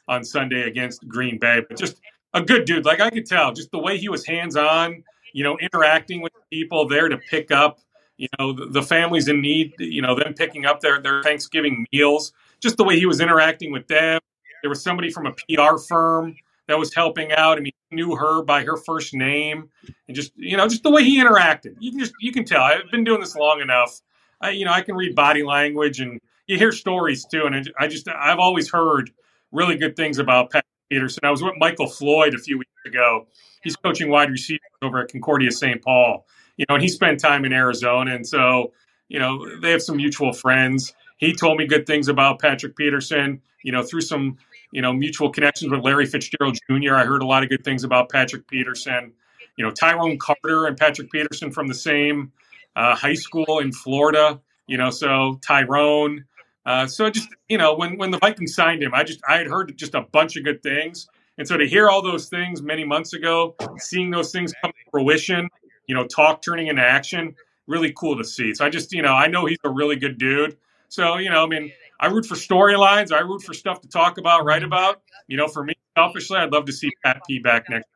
[0.07, 1.99] on Sunday against Green Bay, but just
[2.33, 2.85] a good dude.
[2.85, 6.33] Like I could tell, just the way he was hands on, you know, interacting with
[6.51, 7.79] people there to pick up
[8.19, 11.85] you know the, the families in need you know them picking up their their thanksgiving
[11.91, 14.19] meals just the way he was interacting with them.
[14.61, 16.35] There was somebody from a pr firm
[16.67, 17.57] that was helping out.
[17.61, 19.69] Mean he knew her by her first name
[20.07, 21.75] and just you know just the way he interacted.
[21.79, 22.61] You can just you can tell.
[22.61, 24.01] I've been doing this long enough.
[24.41, 27.45] I you know i can read body language and you hear stories too.
[27.45, 29.11] And i just i've always heard
[29.53, 31.21] really good things about pat peterson.
[31.23, 33.27] I was with michael floyd a few weeks ago.
[33.63, 36.25] He's coaching wide receivers over at concordia st paul
[36.59, 38.73] you know, and he spent time in Arizona, and so
[39.07, 40.93] you know they have some mutual friends.
[41.17, 43.41] He told me good things about Patrick Peterson.
[43.63, 44.37] You know, through some
[44.73, 46.95] you know mutual connections with Larry Fitzgerald Jr.
[46.95, 49.13] I heard a lot of good things about Patrick Peterson.
[49.55, 52.33] You know, Tyrone Carter and Patrick Peterson from the same
[52.75, 54.41] uh, high school in Florida.
[54.67, 56.25] You know, so Tyrone.
[56.65, 59.47] Uh, so just you know, when when the Vikings signed him, I just I had
[59.47, 62.83] heard just a bunch of good things, and so to hear all those things many
[62.83, 65.49] months ago, seeing those things come to fruition,
[65.89, 67.35] you know, talk turning into action.
[67.67, 68.53] Really cool to see.
[68.53, 70.55] So I just, you know, I know he's a really good dude.
[70.87, 73.11] So, you know, I mean, I root for storylines.
[73.11, 75.01] I root for stuff to talk about, write about.
[75.27, 77.87] You know, for me, selfishly, I'd love to see Pat P back next.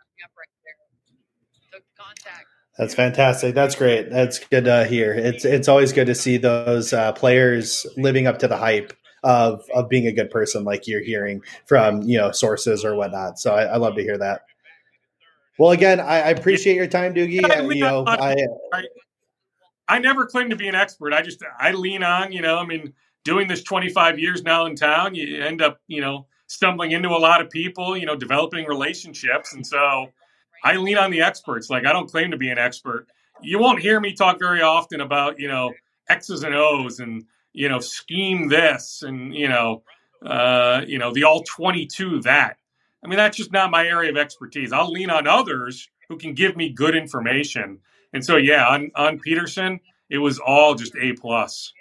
[2.80, 3.54] That's fantastic.
[3.54, 4.10] That's great.
[4.10, 5.14] That's good to hear.
[5.14, 9.64] It's it's always good to see those uh, players living up to the hype of
[9.76, 13.38] of being a good person, like you're hearing from you know sources or whatnot.
[13.38, 14.42] So I, I love to hear that.
[15.58, 17.44] Well, again, I, I appreciate your time, Doogie.
[17.44, 18.36] I, you know, I,
[19.88, 21.14] I never claim to be an expert.
[21.14, 24.76] I just I lean on, you know, I mean, doing this 25 years now in
[24.76, 28.66] town, you end up, you know, stumbling into a lot of people, you know, developing
[28.66, 30.08] relationships, and so
[30.64, 31.70] I lean on the experts.
[31.70, 33.08] Like I don't claim to be an expert.
[33.42, 35.74] You won't hear me talk very often about, you know,
[36.10, 39.84] X's and O's and you know, scheme this and you know,
[40.26, 42.58] uh, you know, the all 22 that.
[43.04, 44.72] I mean, that's just not my area of expertise.
[44.72, 47.80] I'll lean on others who can give me good information.
[48.14, 51.74] And so, yeah, on, on Peterson, it was all just A plus.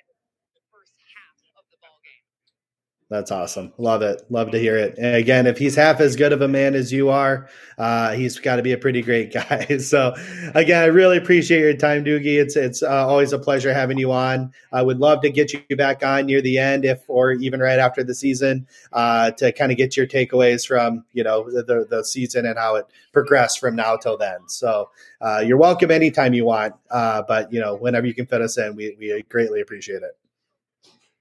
[3.12, 3.75] That's awesome.
[3.77, 4.22] Love it.
[4.31, 4.96] Love to hear it.
[4.96, 7.46] And again, if he's half as good of a man as you are,
[7.77, 9.77] uh, he's got to be a pretty great guy.
[9.77, 10.14] so,
[10.55, 12.40] again, I really appreciate your time, Doogie.
[12.40, 14.51] It's it's uh, always a pleasure having you on.
[14.72, 17.79] I would love to get you back on near the end, if or even right
[17.79, 22.03] after the season, uh, to kind of get your takeaways from you know the the
[22.07, 24.38] season and how it progressed from now till then.
[24.48, 24.88] So,
[25.20, 26.77] uh, you're welcome anytime you want.
[26.90, 30.16] Uh, but you know, whenever you can fit us in, we we greatly appreciate it.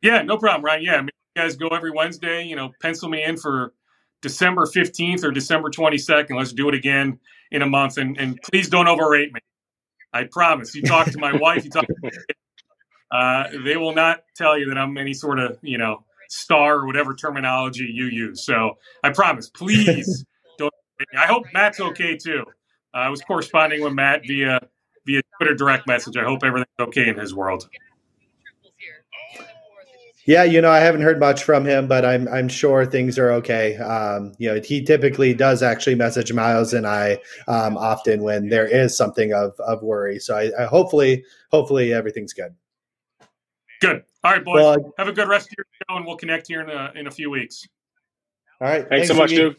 [0.01, 0.83] Yeah, no problem, Ryan.
[0.83, 2.43] Yeah, I mean, guys go every Wednesday.
[2.45, 3.73] You know, pencil me in for
[4.21, 6.37] December 15th or December 22nd.
[6.37, 7.19] Let's do it again
[7.51, 7.97] in a month.
[7.97, 9.39] And, and please don't overrate me.
[10.13, 10.75] I promise.
[10.75, 12.11] You talk to my wife, you talk to
[13.11, 16.87] uh, they will not tell you that I'm any sort of, you know, star or
[16.87, 18.45] whatever terminology you use.
[18.45, 20.25] So I promise, please
[20.57, 20.73] don't.
[21.17, 22.43] I hope Matt's okay too.
[22.93, 24.61] Uh, I was corresponding with Matt via
[25.05, 26.15] via Twitter direct message.
[26.15, 27.67] I hope everything's okay in his world.
[30.25, 33.31] Yeah, you know, I haven't heard much from him, but I'm I'm sure things are
[33.31, 33.77] okay.
[33.77, 38.67] Um, you know, he typically does actually message Miles and I um, often when there
[38.67, 40.19] is something of of worry.
[40.19, 42.53] So I, I hopefully hopefully everything's good.
[43.81, 44.03] Good.
[44.23, 44.55] All right, boys.
[44.55, 47.07] Well, Have a good rest of your show, and we'll connect here in a in
[47.07, 47.67] a few weeks.
[48.61, 48.87] All right.
[48.87, 49.57] Thanks, thanks so much, dude.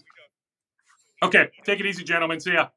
[1.24, 2.38] Okay, take it easy, gentlemen.
[2.40, 2.68] See ya.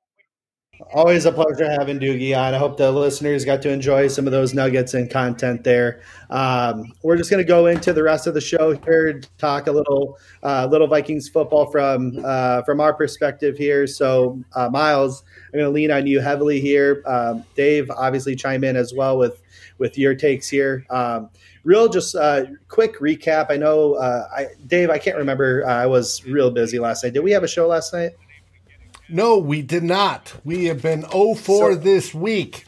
[0.94, 2.54] Always a pleasure having Doogie on.
[2.54, 6.02] I hope the listeners got to enjoy some of those nuggets and content there.
[6.30, 9.72] Um, we're just going to go into the rest of the show here, talk a
[9.72, 13.88] little, uh, little Vikings football from uh, from our perspective here.
[13.88, 17.02] So, uh, Miles, I'm going to lean on you heavily here.
[17.06, 19.42] Um, Dave, obviously, chime in as well with
[19.78, 20.86] with your takes here.
[20.90, 21.30] Um,
[21.64, 23.48] real, just uh, quick recap.
[23.50, 25.66] I know, uh, I, Dave, I can't remember.
[25.66, 27.14] I was real busy last night.
[27.14, 28.12] Did we have a show last night?
[29.10, 30.34] No, we did not.
[30.44, 32.66] We have been 0 4 so, this week.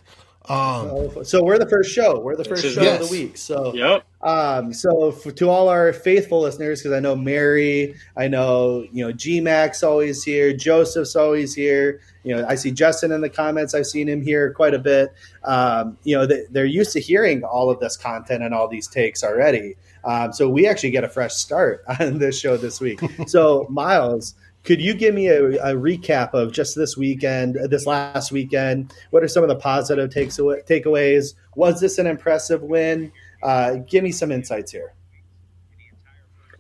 [0.50, 2.20] Um, so we're the first show.
[2.20, 3.02] We're the first show yes.
[3.02, 3.38] of the week.
[3.38, 4.06] So, yep.
[4.22, 9.06] Um, so for, to all our faithful listeners, because I know Mary, I know you
[9.06, 12.00] know G Max always here, Joseph's always here.
[12.24, 13.74] You know, I see Justin in the comments.
[13.74, 15.14] I've seen him here quite a bit.
[15.44, 18.88] Um, you know, they, are used to hearing all of this content and all these
[18.88, 19.76] takes already.
[20.06, 23.02] Um, so we actually get a fresh start on this show this week.
[23.28, 24.36] so Miles.
[24.64, 28.94] Could you give me a, a, recap of just this weekend, this last weekend?
[29.12, 31.36] What are some of the positive takes away, takeaways?
[31.56, 33.14] Was this an impressive win?
[33.42, 34.94] Uh, give me some insights here.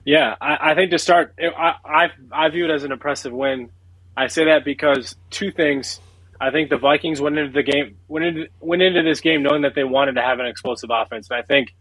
[0.06, 3.72] Yeah, I, I think to start, I, I, I view it as an impressive win.
[4.16, 6.00] I say that because two things.
[6.40, 9.64] I think the Vikings went into the game went into, went into this game knowing
[9.64, 11.74] that they wanted to have an explosive offense, and I think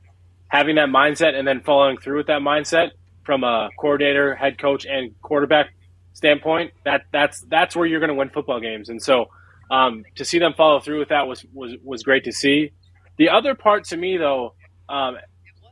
[0.48, 2.90] having that mindset and then following through with that mindset
[3.24, 5.72] from a coordinator, head coach, and quarterback
[6.16, 8.88] standpoint, that that's that's where you're going to win football games.
[8.88, 9.26] And so
[9.70, 12.72] um, to see them follow through with that was was was great to see.
[13.18, 14.54] The other part to me though,
[14.88, 15.18] um,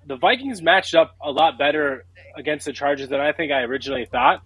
[0.07, 2.05] the Vikings matched up a lot better
[2.37, 4.43] against the Chargers than I think I originally thought.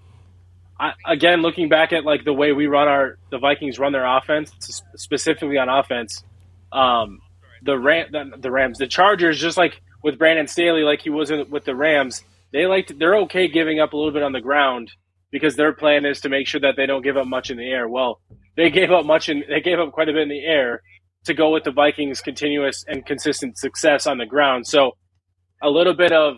[0.79, 4.07] I, again, looking back at like the way we run our the Vikings run their
[4.07, 4.53] offense,
[4.95, 6.23] specifically on offense,
[6.71, 7.19] um,
[7.65, 11.33] the Ram the, the Rams, the Chargers, just like with Brandon Staley, like he was
[11.51, 14.93] with the Rams, they like they're okay giving up a little bit on the ground
[15.31, 17.69] because their plan is to make sure that they don't give up much in the
[17.69, 17.89] air.
[17.89, 18.21] Well,
[18.57, 20.83] they gave up much and they gave up quite a bit in the air
[21.25, 24.67] to go with the Vikings' continuous and consistent success on the ground.
[24.67, 24.93] So
[25.63, 26.37] a little bit of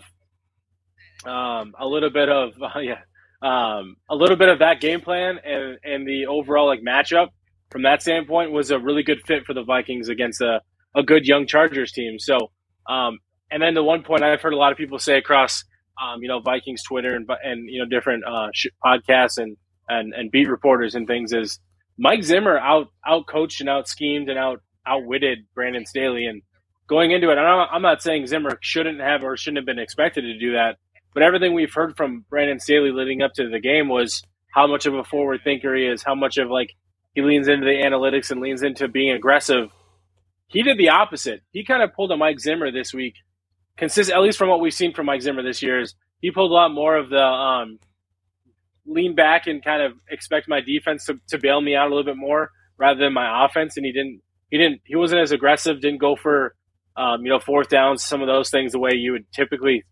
[1.25, 3.01] um, a little bit of uh, yeah
[3.43, 7.29] um, a little bit of that game plan and and the overall like matchup
[7.71, 10.61] from that standpoint was a really good fit for the Vikings against a,
[10.97, 12.19] a good young Chargers team.
[12.19, 12.51] So
[12.89, 13.19] um,
[13.51, 15.65] and then the one point I've heard a lot of people say across
[16.01, 19.57] um, you know, Vikings Twitter and and you know different uh, sh- podcasts and,
[19.89, 21.59] and and beat reporters and things is
[21.99, 26.43] Mike Zimmer out out coached and out schemed and out outwitted Brandon Staley and
[26.89, 27.37] going into it.
[27.37, 30.77] I'm not saying Zimmer shouldn't have or shouldn't have been expected to do that,
[31.15, 34.87] but everything we've heard from Brandon Staley leading up to the game was how much
[34.87, 36.75] of a forward thinker he is, how much of like
[37.15, 39.71] he leans into the analytics and leans into being aggressive.
[40.49, 41.43] He did the opposite.
[41.53, 43.15] He kind of pulled a Mike Zimmer this week
[43.81, 46.51] consist at least from what we've seen from Mike Zimmer this year is he pulled
[46.51, 47.79] a lot more of the um,
[48.87, 52.05] lean back and kind of expect my defense to, to bail me out a little
[52.05, 55.81] bit more rather than my offense, and he didn't he didn't he wasn't as aggressive,
[55.81, 56.55] didn't go for
[56.97, 59.85] um, you know fourth downs, some of those things the way you would typically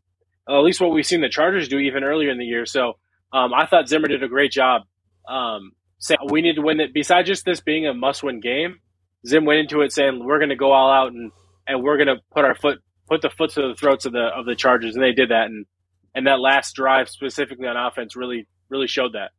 [0.49, 2.67] at least what we've seen the Chargers do even earlier in the year.
[2.67, 2.95] So
[3.33, 4.83] um, I thought Zimmer did a great job.
[5.29, 6.95] Um, saying we need to win it.
[6.95, 8.81] Besides just this being a must-win game,
[9.27, 11.33] Zim went into it saying we're going to go all out and
[11.67, 12.79] and we're going to put our foot
[13.09, 15.47] put the foot to the throats of the of the Chargers, and they did that.
[15.47, 15.67] And
[16.15, 19.31] and that last drive specifically on offense really really showed that.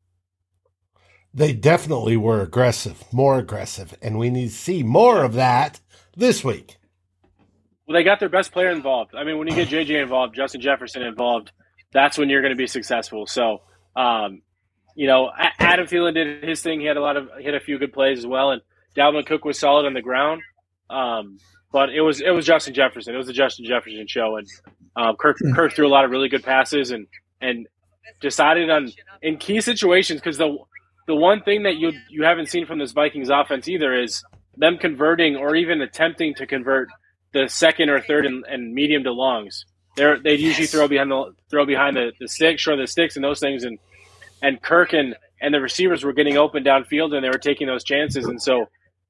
[1.34, 5.80] They definitely were aggressive, more aggressive, and we need to see more of that
[6.18, 6.78] this week.
[7.88, 9.14] Well, they got their best player involved.
[9.16, 11.52] I mean, when you get JJ involved, Justin Jefferson involved,
[11.92, 13.26] that's when you're going to be successful.
[13.28, 13.62] So,
[13.96, 14.42] um,
[14.96, 16.80] you know, Adam Thielen did his thing.
[16.80, 18.62] He had a lot of hit a few good plays as well, and
[18.96, 20.42] Dalvin Cook was solid on the ground.
[20.90, 21.38] Um,
[21.72, 23.14] but it was it was Justin Jefferson.
[23.14, 24.48] It was the Justin Jefferson show, and
[24.96, 25.54] um, Kirk hmm.
[25.54, 27.08] Kirk threw a lot of really good passes and
[27.42, 27.68] and
[28.22, 28.92] decided on
[29.22, 30.58] in key situations because the
[31.08, 34.24] the one thing that you you haven't seen from this Vikings offense either is
[34.58, 36.90] them converting or even attempting to convert
[37.34, 39.66] the second or third and, and medium to longs.
[39.96, 43.24] They're they usually throw behind the throw behind the, the sticks, short the sticks and
[43.24, 43.80] those things and
[44.42, 47.84] and Kirk and, and the receivers were getting open downfield and they were taking those
[47.84, 48.68] chances and so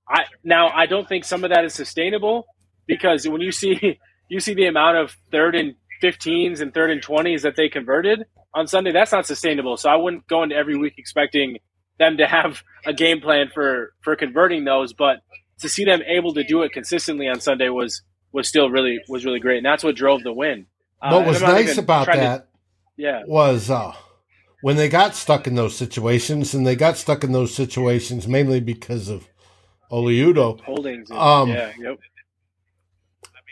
[0.09, 2.47] I now I don't think some of that is sustainable
[2.87, 3.99] because when you see
[4.29, 8.25] you see the amount of third and 15s and third and 20s that they converted
[8.53, 9.77] on Sunday, that's not sustainable.
[9.77, 11.57] So I wouldn't go into every week expecting
[11.99, 15.17] them to have a game plan for for converting those, but
[15.59, 18.01] to see them able to do it consistently on Sunday was
[18.31, 20.65] was still really was really great, and that's what drove the win.
[21.01, 22.45] Uh, what was nice about that, to,
[22.97, 23.93] yeah, was uh,
[24.61, 28.59] when they got stuck in those situations, and they got stuck in those situations mainly
[28.59, 29.27] because of
[29.89, 31.09] Oli Udoh holdings.
[31.11, 31.99] Um, yeah, yep.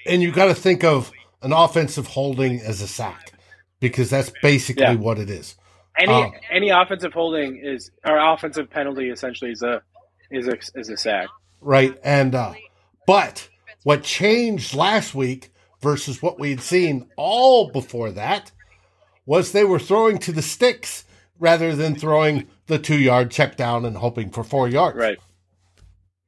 [0.06, 1.12] And you got to think of
[1.42, 3.34] an offensive holding as a sack
[3.80, 4.96] because that's basically yeah.
[4.96, 5.56] what it is.
[5.98, 9.82] Any um, any offensive holding is or offensive penalty essentially is a
[10.30, 11.28] is a is a sack.
[11.60, 12.54] Right, and uh,
[13.08, 13.50] but
[13.84, 15.50] what changed last week
[15.82, 18.52] versus what we had seen all before that
[19.26, 21.06] was they were throwing to the sticks
[21.40, 24.98] rather than throwing the two yard check down and hoping for four yards.
[24.98, 25.18] Right.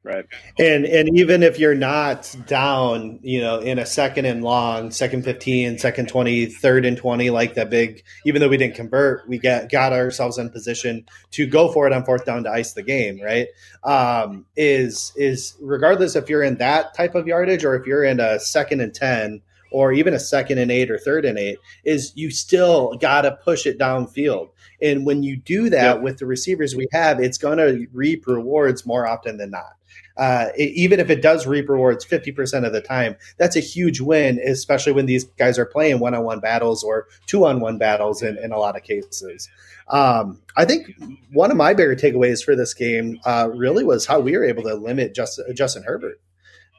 [0.02, 0.26] Right.
[0.58, 5.26] And and even if you're not down, you know, in a second and long, second
[5.26, 9.39] 15, second 20, third and 20, like that big, even though we didn't convert, we
[9.39, 12.82] got, got ourselves in position to go for it on fourth down to ice the
[12.82, 13.47] game, right?
[13.84, 18.22] Um, is, is regardless if you're in that type of yardage or if you're in
[18.22, 19.41] a second and 10
[19.74, 23.38] or even a second and eight or third and eight, is you still got to
[23.43, 24.50] push it downfield.
[24.82, 26.02] And when you do that yep.
[26.02, 29.74] with the receivers we have, it's going to reap rewards more often than not
[30.20, 34.02] uh, it, even if it does reap rewards 50% of the time, that's a huge
[34.02, 37.78] win, especially when these guys are playing one on one battles or two on one
[37.78, 39.48] battles in, in a lot of cases.
[39.88, 40.94] Um, I think
[41.32, 44.64] one of my bigger takeaways for this game uh, really was how we were able
[44.64, 46.20] to limit Justin, Justin Herbert.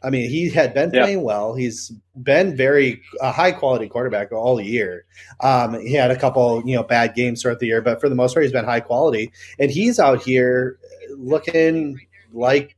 [0.02, 1.24] I mean, he had been playing yeah.
[1.24, 1.54] well.
[1.54, 5.06] He's been very a high quality quarterback all year.
[5.40, 8.14] Um, he had a couple, you know, bad games throughout the year, but for the
[8.14, 9.32] most part, he's been high quality.
[9.58, 10.78] And he's out here
[11.16, 12.00] looking
[12.32, 12.76] like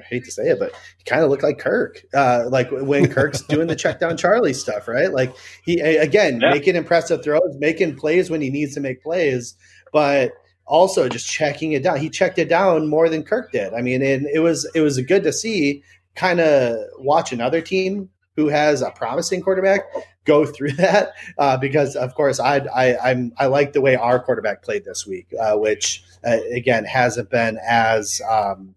[0.00, 3.08] I hate to say it, but he kind of looked like Kirk, uh, like when
[3.10, 5.12] Kirk's doing the check down Charlie stuff, right?
[5.12, 5.34] Like
[5.64, 6.50] he again yeah.
[6.50, 9.54] making impressive throws, making plays when he needs to make plays,
[9.92, 10.32] but
[10.66, 11.98] also just checking it down.
[11.98, 13.74] He checked it down more than Kirk did.
[13.74, 15.82] I mean, and it was it was good to see
[16.14, 19.80] kind of watch another team who has a promising quarterback
[20.24, 24.20] go through that uh, because of course I, I I'm I like the way our
[24.20, 28.74] quarterback played this week, uh, which uh, again hasn't been as um,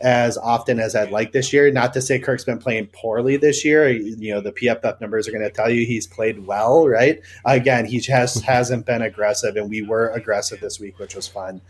[0.00, 1.70] as often as I'd like this year.
[1.70, 3.88] Not to say Kirk's been playing poorly this year.
[3.88, 7.20] You know, the PFF numbers are going to tell you he's played well, right?
[7.44, 11.60] Again, he just hasn't been aggressive, and we were aggressive this week, which was fun.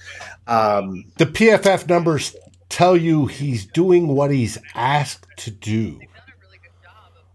[0.47, 2.35] Um, the PFF numbers
[2.68, 6.01] tell you he's doing what he's asked to do.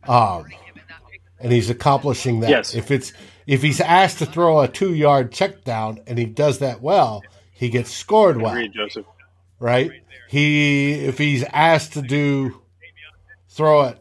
[0.07, 0.45] Um,
[1.39, 2.49] and he's accomplishing that.
[2.49, 2.75] Yes.
[2.75, 3.13] If it's
[3.47, 7.23] if he's asked to throw a two yard check down and he does that well,
[7.51, 8.51] he gets scored well.
[8.51, 9.05] Agreed, Joseph.
[9.59, 9.91] Right?
[10.31, 12.61] He if he's asked to do
[13.49, 13.97] throw it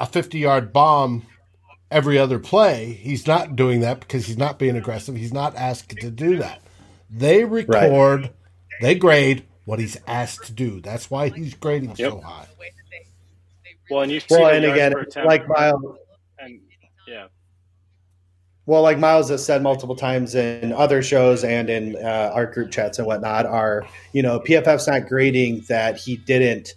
[0.00, 1.22] a 50 yard bomb
[1.88, 5.14] every other play, he's not doing that because he's not being aggressive.
[5.14, 6.62] He's not asked to do that.
[7.08, 8.32] They record, right.
[8.80, 10.80] they grade what he's asked to do.
[10.80, 12.10] That's why he's grading yep.
[12.10, 12.48] so high.
[13.88, 16.07] Well, and you well, and again, like Miles, and yeah.
[18.68, 22.70] Well, like Miles has said multiple times in other shows and in uh, our group
[22.70, 26.74] chats and whatnot, are you know PFF's not grading that he didn't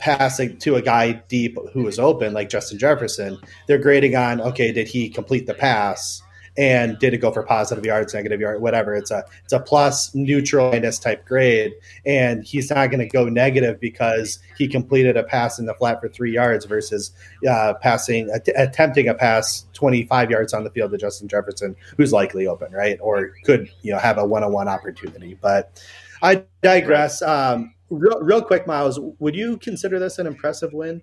[0.00, 3.38] pass to a guy deep who was open like Justin Jefferson.
[3.68, 6.20] They're grading on okay, did he complete the pass?
[6.58, 8.92] And did it go for positive yards, negative yards, whatever.
[8.92, 11.72] It's a it's a plus, neutral, minus type grade,
[12.04, 16.00] and he's not going to go negative because he completed a pass in the flat
[16.00, 17.12] for three yards versus
[17.48, 21.76] uh, passing att- attempting a pass twenty five yards on the field to Justin Jefferson,
[21.96, 25.38] who's likely open, right, or could you know have a one on one opportunity.
[25.40, 25.80] But
[26.22, 27.22] I digress.
[27.22, 31.02] Um, real, real quick, Miles, would you consider this an impressive win?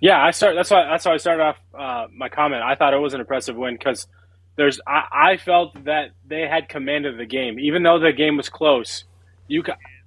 [0.00, 0.54] Yeah, I start.
[0.54, 0.84] That's why.
[0.84, 2.62] That's why I started off uh, my comment.
[2.62, 4.06] I thought it was an impressive win because
[4.56, 4.80] there's.
[4.86, 9.04] I, I, felt that they had commanded the game, even though the game was close.
[9.48, 9.62] You,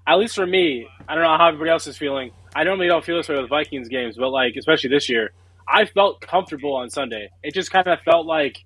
[0.05, 2.31] at least for me, I don't know how everybody else is feeling.
[2.55, 5.31] I normally don't feel this way with Vikings games, but like especially this year,
[5.67, 7.29] I felt comfortable on Sunday.
[7.41, 8.57] It just kind of felt like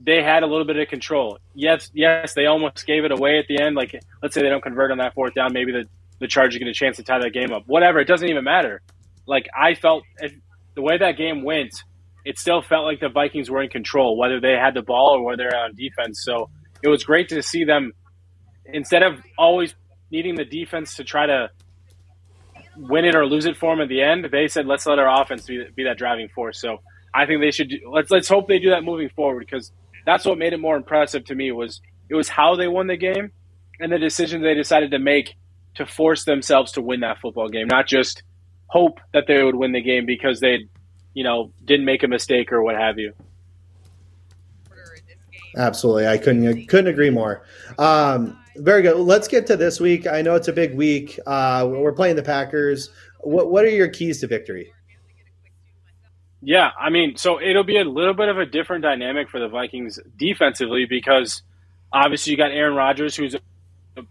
[0.00, 1.38] they had a little bit of control.
[1.54, 3.74] Yes, yes, they almost gave it away at the end.
[3.74, 5.88] Like, let's say they don't convert on that fourth down, maybe the
[6.20, 7.64] the Chargers get a chance to tie that game up.
[7.66, 8.82] Whatever, it doesn't even matter.
[9.26, 10.04] Like I felt
[10.74, 11.74] the way that game went,
[12.24, 15.24] it still felt like the Vikings were in control, whether they had the ball or
[15.24, 16.22] whether they're on defense.
[16.24, 16.50] So
[16.82, 17.92] it was great to see them
[18.66, 19.74] instead of always
[20.10, 21.50] needing the defense to try to
[22.76, 24.26] win it or lose it for them at the end.
[24.30, 26.60] They said, let's let our offense be, be that driving force.
[26.60, 26.78] So
[27.12, 29.70] I think they should do, let's let's hope they do that moving forward because
[30.04, 32.96] that's what made it more impressive to me was it was how they won the
[32.96, 33.30] game
[33.80, 35.34] and the decisions they decided to make
[35.76, 38.22] to force themselves to win that football game, not just
[38.66, 40.68] hope that they would win the game because they,
[41.12, 43.12] you know, didn't make a mistake or what have you.
[45.56, 47.44] Absolutely, I couldn't couldn't agree more.
[47.78, 48.96] Um, very good.
[48.96, 50.06] Let's get to this week.
[50.06, 51.18] I know it's a big week.
[51.26, 52.90] Uh, we're playing the Packers.
[53.20, 54.72] What what are your keys to victory?
[56.46, 59.48] Yeah, I mean, so it'll be a little bit of a different dynamic for the
[59.48, 61.42] Vikings defensively because
[61.90, 63.34] obviously you got Aaron Rodgers, who's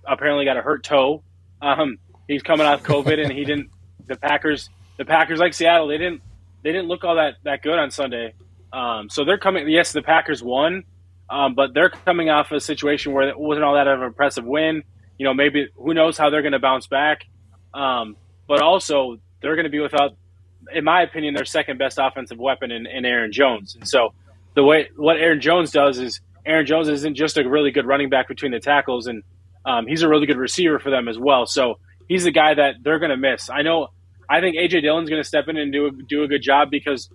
[0.03, 1.21] apparently got a hurt toe.
[1.61, 3.69] Um, he's coming off COVID, and he didn't.
[4.07, 6.21] The Packers, the Packers, like Seattle, they didn't
[6.63, 8.33] they didn't look all that that good on Sunday.
[8.71, 9.69] Um, so they're coming.
[9.69, 10.83] Yes, the Packers won,
[11.29, 14.45] um, but they're coming off a situation where it wasn't all that of an impressive
[14.45, 14.83] win.
[15.17, 17.25] You know, maybe who knows how they're going to bounce back.
[17.73, 20.15] Um, but also, they're going to be without
[20.71, 23.75] in my opinion, their second best offensive weapon in, in Aaron Jones.
[23.75, 24.13] And so
[24.55, 28.09] the way what Aaron Jones does is Aaron Jones isn't just a really good running
[28.09, 29.23] back between the tackles, and
[29.65, 31.45] um, he's a really good receiver for them as well.
[31.45, 31.79] So
[32.13, 33.49] he's the guy that they're going to miss.
[33.49, 33.87] I know.
[34.29, 36.69] I think AJ Dillon's going to step in and do a, do a good job
[36.69, 37.09] because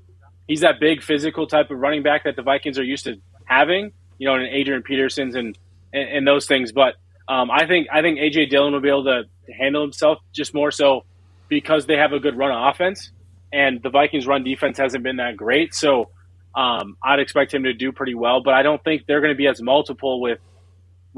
[0.48, 3.92] he's that big physical type of running back that the Vikings are used to having.
[4.18, 5.56] You know, and Adrian Peterson's and,
[5.92, 6.72] and, and those things.
[6.72, 6.94] But
[7.28, 9.22] um, I think I think AJ Dillon will be able to
[9.52, 11.04] handle himself just more so
[11.48, 13.12] because they have a good run offense
[13.52, 15.74] and the Vikings' run defense hasn't been that great.
[15.74, 16.10] So
[16.56, 19.38] um, I'd expect him to do pretty well, but I don't think they're going to
[19.38, 20.40] be as multiple with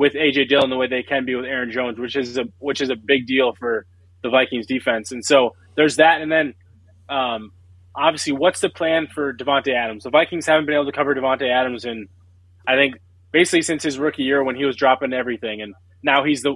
[0.01, 2.81] with AJ Dillon the way they can be with Aaron Jones, which is a which
[2.81, 3.85] is a big deal for
[4.23, 5.13] the Vikings defense.
[5.13, 6.55] And so there's that, and then
[7.11, 7.53] um,
[7.95, 10.05] obviously, what's the plan for Davante Adams?
[10.05, 12.09] The Vikings haven't been able to cover Davante Adams, and
[12.67, 12.95] I think
[13.31, 16.55] basically since his rookie year when he was dropping everything, and now he's the,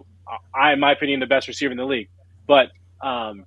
[0.54, 2.08] I in my opinion, the best receiver in the league.
[2.48, 2.68] But
[3.06, 3.44] um,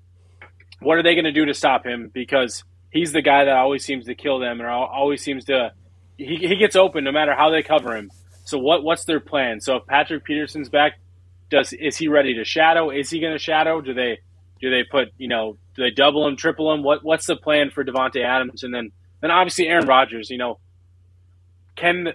[0.79, 2.11] what are they going to do to stop him?
[2.13, 5.71] Because he's the guy that always seems to kill them and always seems to
[6.17, 8.11] he, he gets open no matter how they cover him.
[8.47, 9.59] So what what's their plan?
[9.59, 10.93] So if Patrick Peterson's back,
[11.49, 12.89] does is he ready to shadow?
[12.89, 13.81] Is he going to shadow?
[13.81, 14.19] Do they
[14.61, 16.81] do they put you know do they double him, triple him?
[16.81, 18.63] What what's the plan for Davante Adams?
[18.63, 20.29] And then then obviously Aaron Rodgers.
[20.29, 20.59] You know,
[21.75, 22.13] can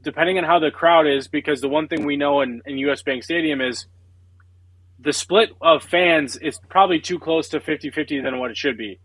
[0.00, 3.02] depending on how the crowd is, because the one thing we know in, in US
[3.02, 3.86] Bank Stadium is
[5.00, 9.00] the split of fans is probably too close to 50-50 than what it should be.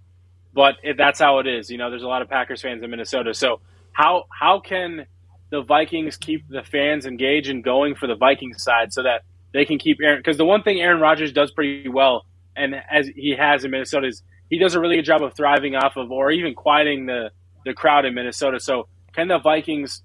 [0.54, 1.72] But if that's how it is.
[1.72, 3.34] You know, there's a lot of Packers fans in Minnesota.
[3.34, 3.60] So
[3.92, 5.08] how how can
[5.54, 9.22] the Vikings keep the fans engaged and going for the Vikings side so that
[9.54, 10.18] they can keep Aaron?
[10.18, 12.26] Because the one thing Aaron Rodgers does pretty well,
[12.56, 15.76] and as he has in Minnesota, is he does a really good job of thriving
[15.76, 17.30] off of or even quieting the
[17.66, 18.60] the crowd in Minnesota.
[18.60, 20.02] So can the Vikings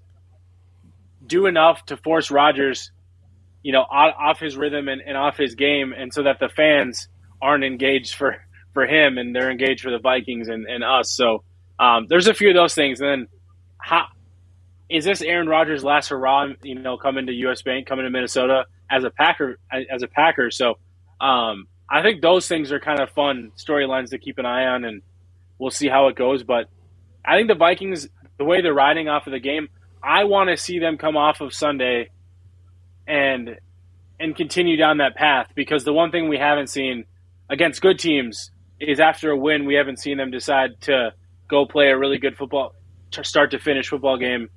[1.25, 2.91] do enough to force Rodgers
[3.61, 7.07] you know, off his rhythm and, and off his game, and so that the fans
[7.41, 8.37] aren't engaged for
[8.73, 11.11] for him and they're engaged for the Vikings and, and us.
[11.11, 11.43] So
[11.79, 13.01] um, there's a few of those things.
[13.01, 13.27] And then,
[13.79, 14.05] how
[14.89, 16.47] is this Aaron Rodgers' last hurrah?
[16.63, 17.61] You know, coming to U.S.
[17.61, 20.49] Bank, coming to Minnesota as a Packer, as a Packer.
[20.49, 20.79] So
[21.21, 24.85] um, I think those things are kind of fun storylines to keep an eye on,
[24.85, 25.01] and
[25.59, 26.43] we'll see how it goes.
[26.43, 26.69] But
[27.23, 29.69] I think the Vikings, the way they're riding off of the game,
[30.01, 32.09] I want to see them come off of Sunday
[33.07, 33.57] and
[34.19, 37.05] and continue down that path because the one thing we haven't seen
[37.49, 41.11] against good teams is after a win we haven't seen them decide to
[41.47, 42.75] go play a really good football
[43.23, 44.49] start to finish football game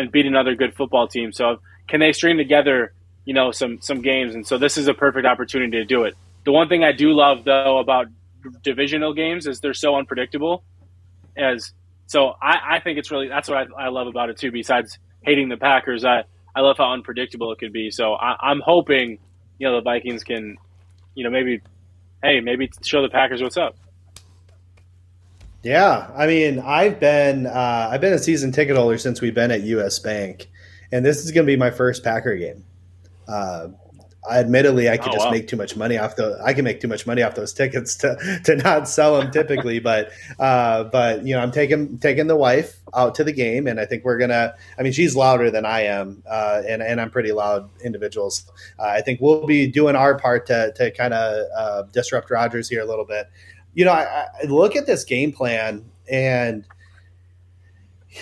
[0.00, 1.32] and beat another good football team.
[1.32, 2.92] So can they string together
[3.24, 4.34] you know some some games?
[4.34, 6.14] And so this is a perfect opportunity to do it.
[6.44, 8.06] The one thing i do love though about
[8.62, 10.64] divisional games is they're so unpredictable.
[11.36, 11.72] As
[12.06, 14.98] so i, I think it's really that's what I, I love about it too besides
[15.22, 16.04] hating the packers.
[16.04, 16.24] I
[16.54, 17.90] I love how unpredictable it could be.
[17.90, 19.18] So I, am hoping,
[19.58, 20.56] you know, the Vikings can,
[21.14, 21.60] you know, maybe,
[22.22, 23.76] hey, maybe show the Packers what's up.
[25.62, 29.50] Yeah, I mean, I've been uh, I've been a season ticket holder since we've been
[29.50, 30.50] at US Bank,
[30.90, 32.64] and this is going to be my first Packer game.
[33.28, 33.68] Uh,
[34.28, 35.32] admittedly, I could oh, just wow.
[35.32, 36.40] make too much money off the.
[36.42, 39.78] I can make too much money off those tickets to to not sell them typically,
[39.80, 43.78] but uh, but you know, I'm taking taking the wife out to the game, and
[43.78, 44.54] I think we're gonna.
[44.78, 48.50] I mean, she's louder than I am, uh, and and I'm pretty loud individuals.
[48.78, 52.68] Uh, I think we'll be doing our part to to kind of uh, disrupt Rodgers
[52.68, 53.26] here a little bit.
[53.74, 56.64] You know, I, I look at this game plan and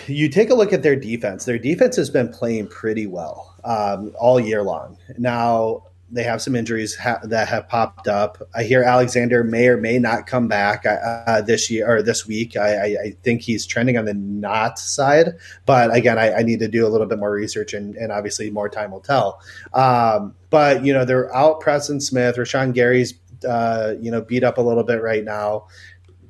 [0.06, 1.44] you take a look at their defense.
[1.44, 4.98] Their defense has been playing pretty well um, all year long.
[5.16, 8.38] Now they have some injuries ha- that have popped up.
[8.54, 10.96] I hear Alexander may or may not come back uh,
[11.26, 12.56] uh this year or this week.
[12.56, 15.34] I, I, think he's trending on the not side,
[15.66, 18.50] but again, I, I, need to do a little bit more research and, and obviously
[18.50, 19.40] more time will tell.
[19.74, 23.12] Um, but you know, they're out Preston Smith, Rashan Gary's
[23.46, 25.66] uh, you know beat up a little bit right now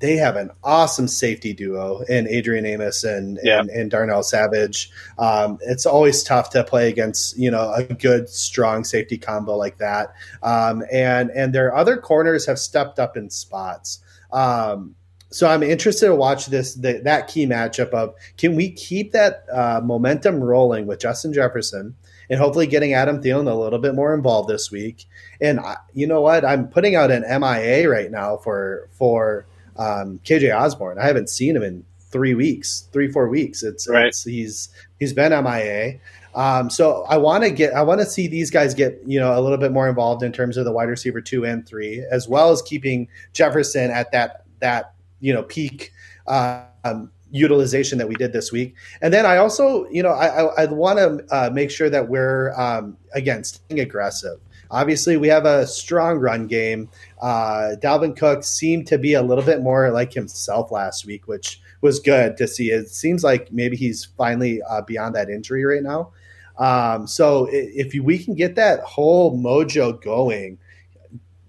[0.00, 3.59] they have an awesome safety duo in Adrian Amos and yeah.
[3.59, 4.90] and, and, Darnell Savage.
[5.18, 9.78] Um, it's always tough to play against you know a good strong safety combo like
[9.78, 10.14] that.
[10.42, 14.00] Um, and and their other corners have stepped up in spots.
[14.32, 14.94] Um,
[15.30, 19.44] so I'm interested to watch this the, that key matchup of can we keep that
[19.52, 21.94] uh, momentum rolling with Justin Jefferson
[22.31, 25.07] and hopefully getting Adam Thielen a little bit more involved this week.
[25.41, 26.45] And I, you know what?
[26.45, 30.99] I'm putting out an MIA right now for for um, KJ Osborn.
[30.99, 33.62] I haven't seen him in three weeks, three four weeks.
[33.62, 34.07] It's, right.
[34.07, 34.68] It's, he's
[34.99, 35.99] he's been MIA.
[36.35, 39.39] Um, so I want to get I want to see these guys get you know
[39.39, 42.29] a little bit more involved in terms of the wide receiver two and three, as
[42.29, 45.93] well as keeping Jefferson at that that you know peak.
[46.26, 48.74] Um, utilization that we did this week.
[49.03, 52.09] And then I also, you know, I, I, I want to uh, make sure that
[52.09, 54.41] we're, um, again, staying aggressive.
[54.70, 56.91] Obviously, we have a strong run game.
[57.22, 61.61] Uh, Dalvin Cook seemed to be a little bit more like himself last week, which
[61.81, 62.70] was good to see.
[62.70, 66.12] It seems like maybe he's finally uh, beyond that injury right now.
[66.59, 70.59] Um, so if we can get that whole mojo going,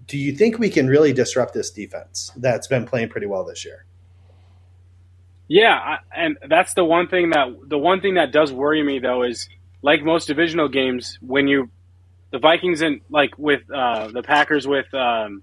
[0.06, 3.64] do you think we can really disrupt this defense that's been playing pretty well this
[3.64, 3.84] year?
[5.50, 9.24] Yeah, and that's the one thing that the one thing that does worry me though
[9.24, 9.48] is
[9.82, 11.70] like most divisional games when you
[12.30, 15.42] the Vikings and like with uh, the Packers with um,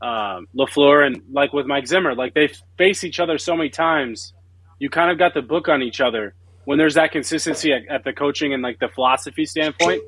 [0.00, 2.48] um, Lafleur and like with Mike Zimmer, like they
[2.78, 4.32] face each other so many times.
[4.78, 6.32] You kind of got the book on each other
[6.64, 10.00] when there's that consistency at, at the coaching and like the philosophy standpoint.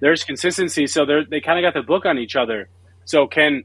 [0.00, 2.68] There's consistency, so they they kind of got the book on each other.
[3.06, 3.64] So can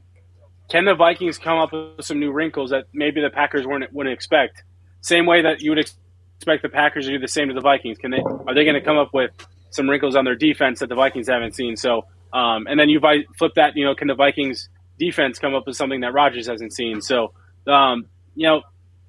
[0.70, 4.14] can the Vikings come up with some new wrinkles that maybe the Packers weren't wouldn't
[4.14, 4.62] expect?
[5.06, 7.96] Same way that you would expect the Packers to do the same to the Vikings.
[7.96, 9.30] Can they are they going to come up with
[9.70, 11.76] some wrinkles on their defense that the Vikings haven't seen.
[11.76, 13.00] So, um, and then you
[13.38, 16.72] flip that, you know, can the Vikings defense come up with something that Rodgers hasn't
[16.72, 17.00] seen?
[17.00, 17.32] So,
[17.68, 18.62] um, you know,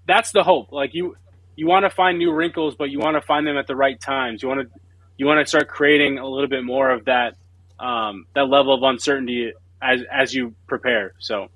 [0.06, 0.72] that's the hope.
[0.72, 1.18] Like you,
[1.56, 4.00] you want to find new wrinkles, but you want to find them at the right
[4.00, 4.43] times.
[4.43, 4.80] You want to,
[5.18, 7.36] you want to start creating a little bit more of that,
[7.80, 11.14] um, that level of uncertainty as as you prepare.
[11.20, 11.48] So,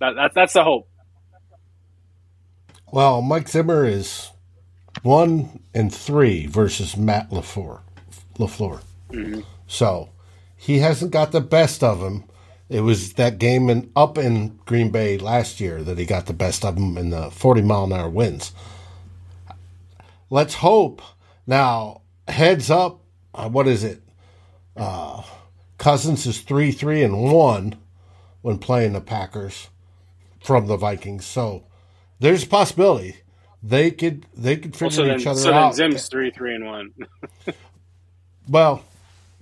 [0.00, 0.88] that, that that's the hope.
[2.94, 4.30] Well, Mike Zimmer is
[5.02, 7.80] one and three versus Matt LaFleur.
[8.38, 8.82] Lafleur.
[9.10, 9.40] Mm-hmm.
[9.66, 10.10] So
[10.56, 12.22] he hasn't got the best of him.
[12.68, 16.32] It was that game in, up in Green Bay last year that he got the
[16.32, 18.52] best of him in the 40 mile an hour winds.
[20.30, 21.02] Let's hope.
[21.48, 23.00] Now, heads up,
[23.34, 24.02] uh, what is it?
[24.76, 25.24] Uh,
[25.78, 27.74] Cousins is 3 3 and 1
[28.42, 29.68] when playing the Packers
[30.38, 31.26] from the Vikings.
[31.26, 31.64] So
[32.24, 33.16] there's a possibility
[33.62, 35.74] they could they could figure well, so each then, other so out.
[35.74, 36.94] So then Zim's 3 3 and 1.
[38.46, 38.84] Well,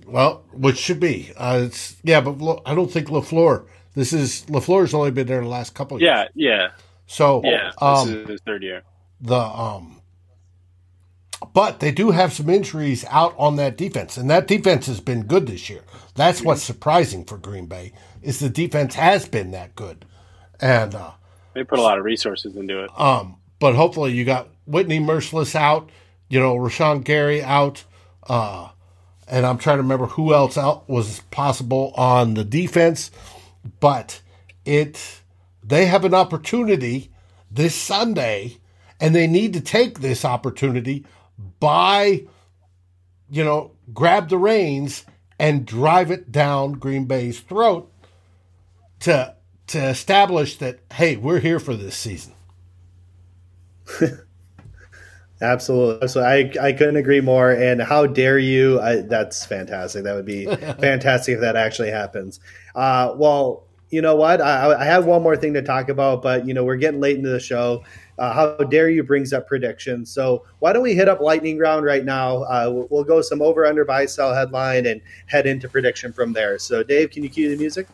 [0.07, 1.33] well, which should be.
[1.35, 3.65] Uh, it's yeah, but I don't think Lafleur.
[3.95, 6.01] This is Lafleur's only been there the last couple.
[6.01, 6.29] Yeah, years.
[6.35, 6.67] yeah.
[7.05, 8.83] So yeah, um, this is his third year.
[9.19, 10.01] The um,
[11.53, 15.23] but they do have some injuries out on that defense, and that defense has been
[15.23, 15.81] good this year.
[16.15, 20.05] That's what's surprising for Green Bay is the defense has been that good,
[20.61, 21.11] and uh,
[21.53, 22.99] they put a lot of resources into it.
[22.99, 25.89] Um, but hopefully you got Whitney Mercilus out,
[26.29, 27.83] you know, Rashan Gary out.
[28.27, 28.69] Uh,
[29.27, 33.11] and I'm trying to remember who else out was possible on the defense,
[33.79, 34.21] but
[34.65, 35.21] it
[35.63, 37.09] they have an opportunity
[37.49, 38.57] this Sunday,
[38.99, 41.05] and they need to take this opportunity
[41.59, 42.25] by,
[43.29, 45.05] you know, grab the reins
[45.39, 47.91] and drive it down Green Bay's throat
[49.01, 49.35] to
[49.73, 52.33] to establish that hey, we're here for this season.
[55.41, 56.07] Absolutely.
[56.07, 57.51] So I, I couldn't agree more.
[57.51, 58.79] And how dare you?
[58.79, 60.03] I, that's fantastic.
[60.03, 60.45] That would be
[60.79, 62.39] fantastic if that actually happens.
[62.75, 64.41] Uh, well, you know what?
[64.41, 67.17] I, I have one more thing to talk about, but you know we're getting late
[67.17, 67.83] into the show.
[68.19, 70.11] Uh, how dare you brings up predictions.
[70.11, 72.43] So why don't we hit up lightning round right now?
[72.43, 76.31] Uh, we'll, we'll, go some over under buy sell headline and head into prediction from
[76.31, 76.59] there.
[76.59, 77.87] So Dave, can you cue the music?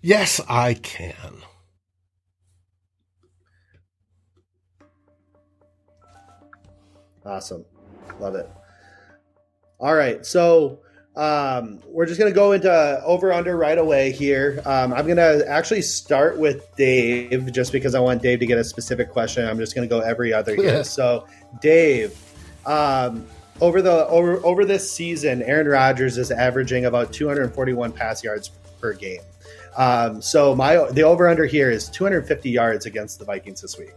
[0.00, 1.42] Yes, I can.
[7.24, 7.64] Awesome.
[8.20, 8.48] Love it.
[9.80, 10.24] All right.
[10.24, 10.80] So
[11.16, 14.62] um, we're just going to go into over under right away here.
[14.64, 18.58] Um, I'm going to actually start with Dave just because I want Dave to get
[18.58, 19.46] a specific question.
[19.46, 20.84] I'm just going to go every other here.
[20.84, 21.26] so,
[21.60, 22.16] Dave,
[22.66, 23.26] Um,
[23.60, 28.92] over the over over this season, Aaron Rodgers is averaging about 241 pass yards per
[28.92, 29.20] game.
[29.76, 33.92] Um, so my the over under here is 250 yards against the Vikings this week.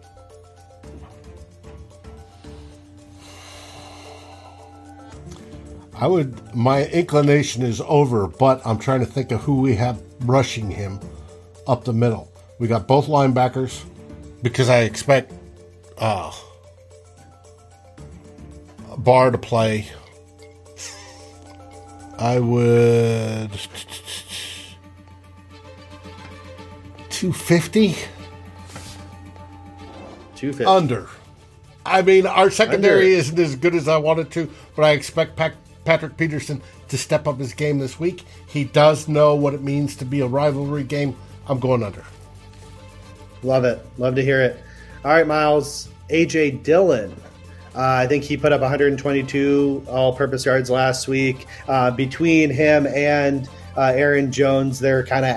[5.96, 6.56] I would.
[6.56, 11.00] My inclination is over, but I'm trying to think of who we have rushing him
[11.68, 12.32] up the middle.
[12.58, 13.84] We got both linebackers
[14.42, 15.32] because I expect
[16.00, 16.32] uh,
[18.98, 19.88] Barr to play.
[22.18, 23.52] I would
[27.22, 27.90] 250
[30.34, 31.08] 250 under.
[31.86, 33.20] I mean, our secondary Under.
[33.20, 35.54] isn't as good as I wanted to, but I expect Pac-
[35.86, 38.24] Patrick Peterson to step up his game this week.
[38.48, 41.16] He does know what it means to be a rivalry game.
[41.46, 42.04] I'm going under.
[43.44, 43.86] Love it.
[44.00, 44.60] Love to hear it.
[45.06, 45.90] All right, Miles.
[46.10, 47.16] AJ Dillon.
[47.76, 51.46] Uh, I think he put up 122 all-purpose yards last week.
[51.68, 53.48] Uh, between him and
[53.78, 55.36] uh, Aaron Jones, they're kind of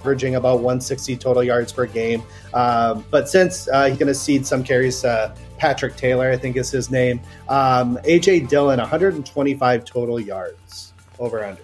[0.00, 2.22] averaging about 160 total yards per game.
[2.54, 6.56] Um, but since uh, he's going to cede some carries to Patrick Taylor, I think
[6.56, 7.20] is his name.
[7.48, 11.62] Um, AJ Dillon, 125 total yards over under.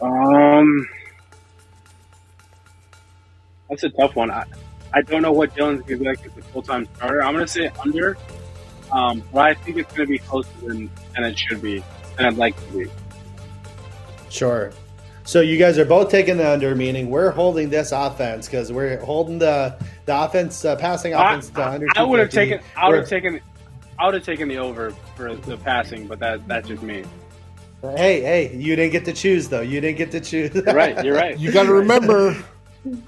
[0.00, 0.88] Um,
[3.68, 4.30] that's a tough one.
[4.30, 4.44] I,
[4.94, 7.22] I don't know what Dillon's going to be like as a full time starter.
[7.22, 8.16] I'm going to say under,
[8.90, 11.84] um, but I think it's going to be closer than, than it should be,
[12.18, 12.90] and I'd like to be.
[14.30, 14.72] Sure.
[15.24, 18.98] So you guys are both taking the under, meaning we're holding this offense because we're
[19.00, 21.86] holding the the offense, uh, passing I, offense to under.
[21.96, 22.60] I would have taken.
[22.76, 23.40] I would have taken.
[23.98, 27.04] I would have taken the over for the passing, but that that's just me.
[27.82, 29.60] Hey, hey, you didn't get to choose though.
[29.60, 30.54] You didn't get to choose.
[30.54, 31.04] You're right.
[31.04, 31.38] You're right.
[31.38, 32.36] You got to remember,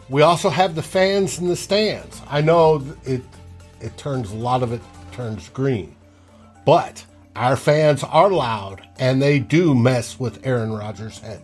[0.08, 2.20] we also have the fans in the stands.
[2.28, 3.22] I know it
[3.80, 4.80] it turns a lot of it
[5.12, 5.96] turns green,
[6.64, 7.04] but
[7.36, 11.42] our fans are loud and they do mess with Aaron Rodgers' head.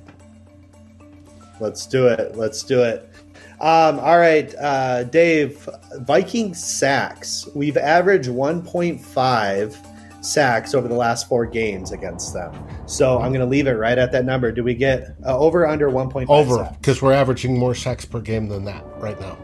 [1.61, 2.36] Let's do it.
[2.36, 3.08] Let's do it.
[3.61, 5.68] Um, all right, uh, Dave.
[5.98, 7.46] Viking sacks.
[7.54, 12.54] We've averaged 1.5 sacks over the last four games against them.
[12.86, 14.52] So I'm going to leave it right at that number.
[14.52, 16.28] Do we get uh, over under 1.5?
[16.28, 19.38] Over because we're averaging more sacks per game than that right now.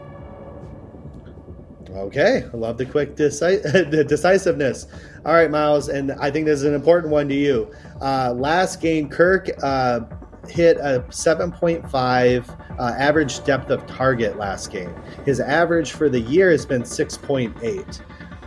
[1.89, 4.87] Okay, I love the quick deci- the decisiveness.
[5.25, 7.73] All right, Miles, and I think this is an important one to you.
[8.01, 10.01] Uh, last game, Kirk uh,
[10.49, 14.93] hit a 7.5 uh, average depth of target last game.
[15.25, 18.01] His average for the year has been 6.8.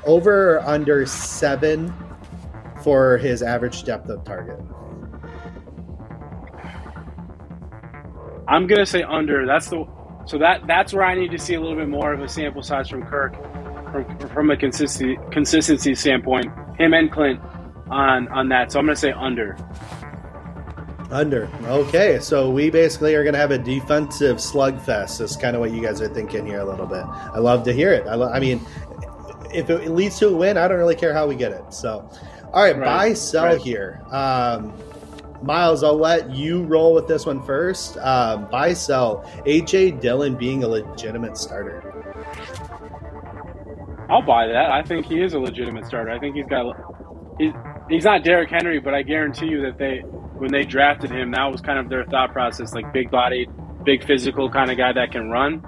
[0.06, 1.92] Over or under seven
[2.82, 4.58] for his average depth of target.
[8.48, 9.46] I'm gonna say under.
[9.46, 9.86] That's the
[10.26, 12.62] so that that's where I need to see a little bit more of a sample
[12.62, 13.34] size from Kirk,
[13.92, 16.46] from, from a consistency consistency standpoint.
[16.78, 17.40] Him and Klint
[17.90, 18.72] on on that.
[18.72, 19.56] So I'm gonna say under.
[21.10, 21.48] Under.
[21.64, 25.18] Okay, so we basically are going to have a defensive slugfest.
[25.18, 27.04] That's kind of what you guys are thinking here a little bit.
[27.04, 28.06] I love to hear it.
[28.06, 28.60] I, lo- I mean,
[29.52, 31.74] if it leads to a win, I don't really care how we get it.
[31.74, 32.08] So,
[32.52, 33.60] all right, Right, buy sell right.
[33.60, 34.00] here.
[34.10, 34.72] Um,
[35.42, 37.96] Miles, I'll let you roll with this one first.
[37.98, 39.24] Um, buy sell.
[39.46, 41.82] AJ Dillon being a legitimate starter.
[44.08, 44.70] I'll buy that.
[44.70, 46.10] I think he is a legitimate starter.
[46.10, 46.74] I think he's got.
[47.38, 47.52] He's,
[47.88, 50.02] he's not Derrick Henry, but I guarantee you that they
[50.40, 53.50] when they drafted him, that was kind of their thought process, like big bodied,
[53.84, 55.62] big physical kind of guy that can run.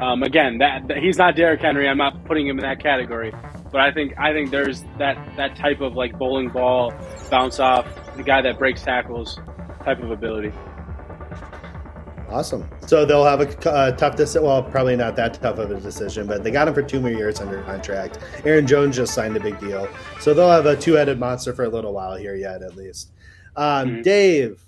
[0.00, 1.88] Um, again, that, that he's not Derrick Henry.
[1.88, 3.32] I'm not putting him in that category,
[3.70, 6.92] but I think I think there's that that type of like bowling ball
[7.30, 7.86] bounce off
[8.16, 9.38] the guy that breaks tackles
[9.84, 10.52] type of ability.
[12.30, 12.68] Awesome.
[12.86, 14.44] So they'll have a uh, tough decision.
[14.44, 17.10] Well, probably not that tough of a decision, but they got him for two more
[17.10, 18.20] years under contract.
[18.44, 19.88] Aaron Jones just signed a big deal,
[20.20, 23.10] so they'll have a two-headed monster for a little while here yet, at least.
[23.56, 24.02] Um, Mhm.
[24.04, 24.62] Dave,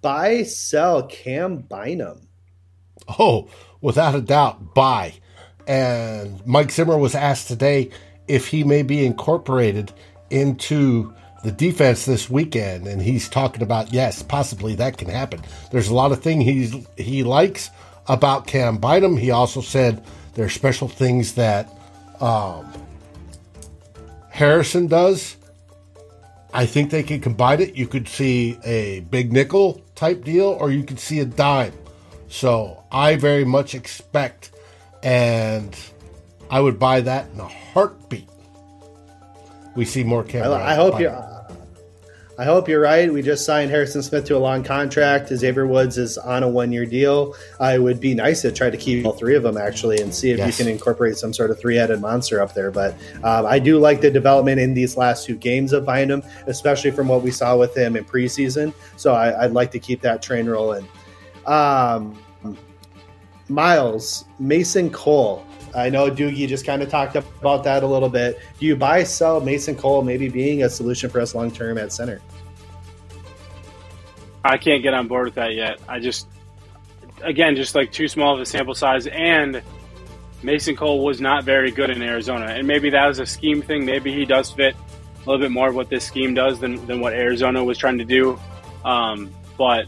[0.00, 2.28] buy, sell Cam Bynum.
[3.18, 3.48] Oh,
[3.80, 5.14] without a doubt, buy.
[5.66, 7.90] And Mike Zimmer was asked today
[8.28, 9.92] if he may be incorporated
[10.30, 11.12] into
[11.42, 15.40] the defense this weekend, and he's talking about yes, possibly that can happen.
[15.72, 17.70] There's a lot of things he's he likes
[18.08, 19.16] about Cam Bynum.
[19.16, 20.04] He also said
[20.34, 21.72] there are special things that
[22.20, 22.70] um,
[24.28, 25.36] Harrison does.
[26.52, 27.76] I think they can combine it.
[27.76, 31.72] You could see a big nickel type deal, or you could see a dime.
[32.28, 34.50] So I very much expect,
[35.02, 35.76] and
[36.50, 38.28] I would buy that in a heartbeat.
[39.76, 40.42] We see more I.
[40.42, 41.12] I hope you.
[42.40, 43.12] I hope you're right.
[43.12, 45.28] We just signed Harrison Smith to a long contract.
[45.28, 47.34] Xavier Woods is on a one year deal.
[47.60, 50.30] I would be nice to try to keep all three of them actually and see
[50.30, 50.58] if yes.
[50.58, 52.70] you can incorporate some sort of three headed monster up there.
[52.70, 56.92] But um, I do like the development in these last two games of Bynum, especially
[56.92, 58.72] from what we saw with him in preseason.
[58.96, 60.88] So I, would like to keep that train rolling.
[61.44, 62.18] Um,
[63.50, 65.44] Miles, Mason Cole.
[65.74, 68.40] I know Doogie just kind of talked about that a little bit.
[68.58, 71.92] Do you buy, sell Mason Cole maybe being a solution for us long term at
[71.92, 72.22] center?
[74.44, 75.80] I can't get on board with that yet.
[75.88, 76.26] I just,
[77.22, 79.06] again, just like too small of a sample size.
[79.06, 79.62] And
[80.42, 82.46] Mason Cole was not very good in Arizona.
[82.46, 83.84] And maybe that was a scheme thing.
[83.84, 87.00] Maybe he does fit a little bit more of what this scheme does than, than
[87.00, 88.38] what Arizona was trying to do.
[88.84, 89.86] Um, but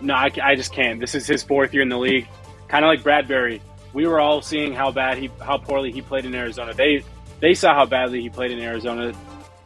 [0.00, 0.98] no, I, I just can't.
[0.98, 2.26] This is his fourth year in the league.
[2.68, 3.60] Kind of like Bradbury
[3.92, 6.74] we were all seeing how bad he, how poorly he played in Arizona.
[6.74, 7.04] They
[7.40, 9.12] they saw how badly he played in Arizona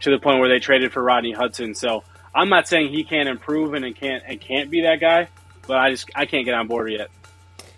[0.00, 1.74] to the point where they traded for Rodney Hudson.
[1.74, 2.04] So
[2.36, 5.28] I'm not saying he can't improve and, and can't and can't be that guy,
[5.66, 7.10] but I just I can't get on board yet.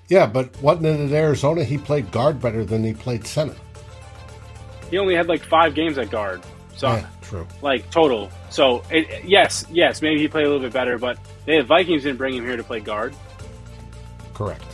[0.08, 3.54] Yeah, but wasn't it in Arizona he played guard better than he played center?
[4.90, 6.42] He only had like five games at guard.
[6.76, 7.46] So yeah, true.
[7.62, 8.30] Like total.
[8.50, 12.18] So it, yes, yes, maybe he played a little bit better, but the Vikings didn't
[12.18, 13.14] bring him here to play guard.
[14.34, 14.64] Correct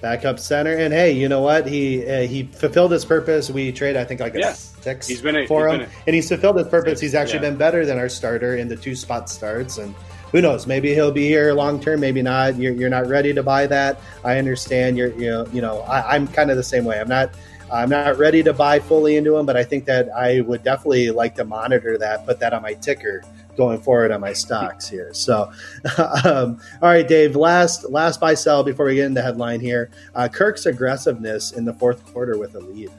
[0.00, 0.76] backup center.
[0.76, 1.66] And hey, you know what?
[1.66, 3.50] He uh, he fulfilled his purpose.
[3.50, 4.52] We trade, I think, like a yeah.
[4.52, 7.00] six he's been a, for he's him, a, and he's fulfilled his purpose.
[7.00, 7.50] He's actually yeah.
[7.50, 9.78] been better than our starter in the two spot starts.
[9.78, 9.94] And
[10.32, 10.66] who knows?
[10.66, 12.00] Maybe he'll be here long term.
[12.00, 12.56] Maybe not.
[12.56, 14.00] You're, you're not ready to buy that.
[14.24, 14.96] I understand.
[14.96, 17.00] You're you know you know I, I'm kind of the same way.
[17.00, 17.34] I'm not.
[17.72, 21.12] I'm not ready to buy fully into him, but I think that I would definitely
[21.12, 23.22] like to monitor that, put that on my ticker
[23.60, 25.12] going forward on my stocks here.
[25.12, 25.52] So,
[26.24, 27.36] um, all right, Dave.
[27.36, 29.90] Last last buy sell before we get into headline here.
[30.14, 32.90] Uh, Kirk's aggressiveness in the fourth quarter with a lead.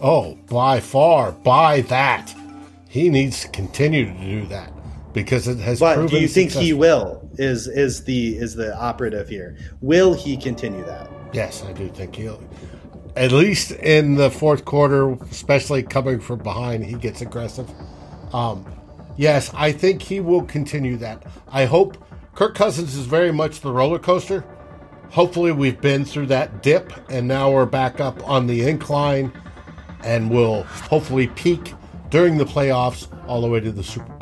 [0.00, 2.32] Oh, by far, by that,
[2.88, 4.72] he needs to continue to do that
[5.12, 5.80] because it has.
[5.80, 6.62] But do you think successful.
[6.62, 7.28] he will?
[7.38, 9.56] Is is the is the operative here?
[9.80, 11.10] Will he continue that?
[11.32, 12.40] Yes, I do think he'll.
[13.16, 17.68] At least in the fourth quarter, especially coming from behind, he gets aggressive.
[18.32, 18.64] Um,
[19.16, 21.24] Yes, I think he will continue that.
[21.48, 21.96] I hope
[22.34, 24.44] Kirk Cousins is very much the roller coaster.
[25.10, 29.32] Hopefully, we've been through that dip and now we're back up on the incline
[30.02, 31.74] and will hopefully peak
[32.10, 34.13] during the playoffs all the way to the Super Bowl.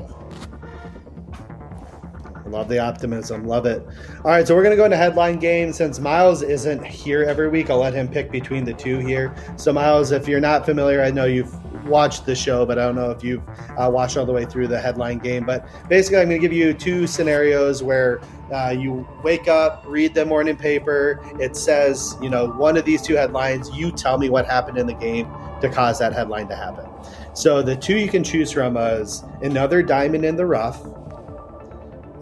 [2.53, 3.46] Love the optimism.
[3.46, 3.84] Love it.
[4.24, 5.72] All right, so we're going to go into headline game.
[5.72, 9.34] Since Miles isn't here every week, I'll let him pick between the two here.
[9.57, 11.53] So, Miles, if you're not familiar, I know you've
[11.86, 13.42] watched the show, but I don't know if you've
[13.78, 15.44] uh, watched all the way through the headline game.
[15.46, 18.20] But basically, I'm going to give you two scenarios where
[18.53, 21.20] uh, you wake up, read the morning paper.
[21.40, 23.70] It says, you know, one of these two headlines.
[23.70, 25.26] You tell me what happened in the game
[25.62, 26.86] to cause that headline to happen.
[27.34, 30.82] So the two you can choose from is another diamond in the rough,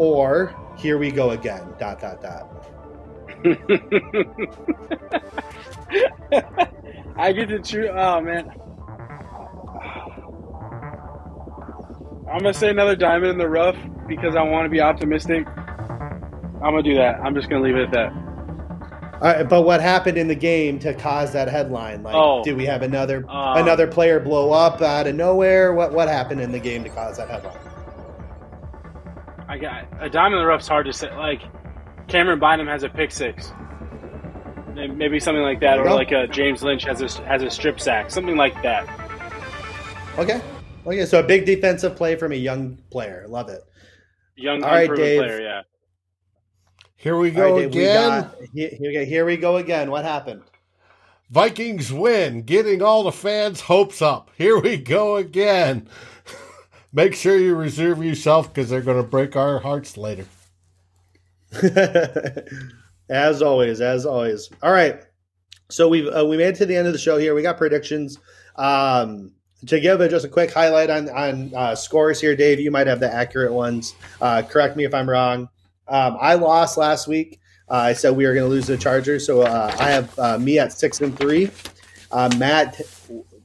[0.01, 1.75] or here we go again.
[1.79, 2.49] Dot dot dot.
[7.19, 7.91] I get to choose.
[7.93, 8.51] Oh man,
[12.33, 13.77] I'm gonna say another diamond in the rough
[14.09, 15.47] because I want to be optimistic.
[15.47, 17.21] I'm gonna do that.
[17.21, 18.13] I'm just gonna leave it at that.
[19.21, 22.03] All right, but what happened in the game to cause that headline?
[22.03, 25.75] Like, oh, did we have another um, another player blow up out of nowhere?
[25.75, 27.70] What what happened in the game to cause that headline?
[29.51, 31.15] I got a diamond in the rough's hard to say.
[31.17, 31.43] Like
[32.09, 33.53] Cameron Bynum has a pick six,
[34.75, 38.11] maybe something like that, or like a James Lynch has a has a strip sack,
[38.11, 38.89] something like that.
[40.19, 40.41] Okay,
[40.87, 43.27] Okay, so a big defensive play from a young player.
[43.29, 43.63] Love it.
[44.37, 45.21] Young, all right, Dave.
[45.21, 45.63] player, yeah.
[46.97, 48.31] Here we go right, Dave, again.
[48.53, 49.91] We got, here, here we go again.
[49.91, 50.43] What happened?
[51.31, 54.31] Vikings win, getting all the fans' hopes up.
[54.37, 55.89] Here we go again.
[56.93, 60.27] Make sure you reserve yourself because they're going to break our hearts later.
[63.09, 64.51] as always, as always.
[64.63, 65.01] All right.
[65.69, 67.35] So we've uh, we made it to the end of the show here.
[67.35, 68.19] We got predictions.
[68.57, 69.33] Um,
[69.67, 72.87] to give a, just a quick highlight on on uh, scores here, Dave, you might
[72.87, 73.95] have the accurate ones.
[74.21, 75.49] Uh, correct me if I'm wrong.
[75.87, 77.41] Um, I lost last week.
[77.69, 80.39] Uh, I said we were going to lose the Chargers, so uh, I have uh,
[80.39, 81.51] me at six and three.
[82.37, 82.81] Matt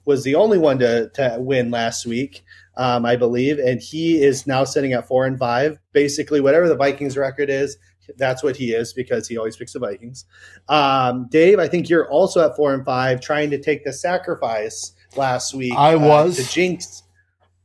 [0.05, 2.43] was the only one to to win last week,
[2.77, 5.79] um, I believe, and he is now sitting at four and five.
[5.91, 7.77] Basically, whatever the Vikings record is,
[8.17, 10.25] that's what he is because he always picks the Vikings.
[10.69, 14.93] Um, Dave, I think you're also at four and five, trying to take the sacrifice
[15.15, 15.73] last week.
[15.75, 17.03] I uh, was the jinx,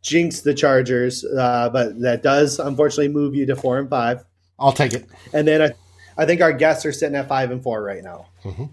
[0.03, 4.25] jinx the Chargers, uh, but that does unfortunately move you to four and five.
[4.59, 5.07] I'll take it.
[5.33, 5.73] And then I,
[6.23, 8.29] I think our guests are sitting at five and four right now.
[8.45, 8.65] Mm-hmm.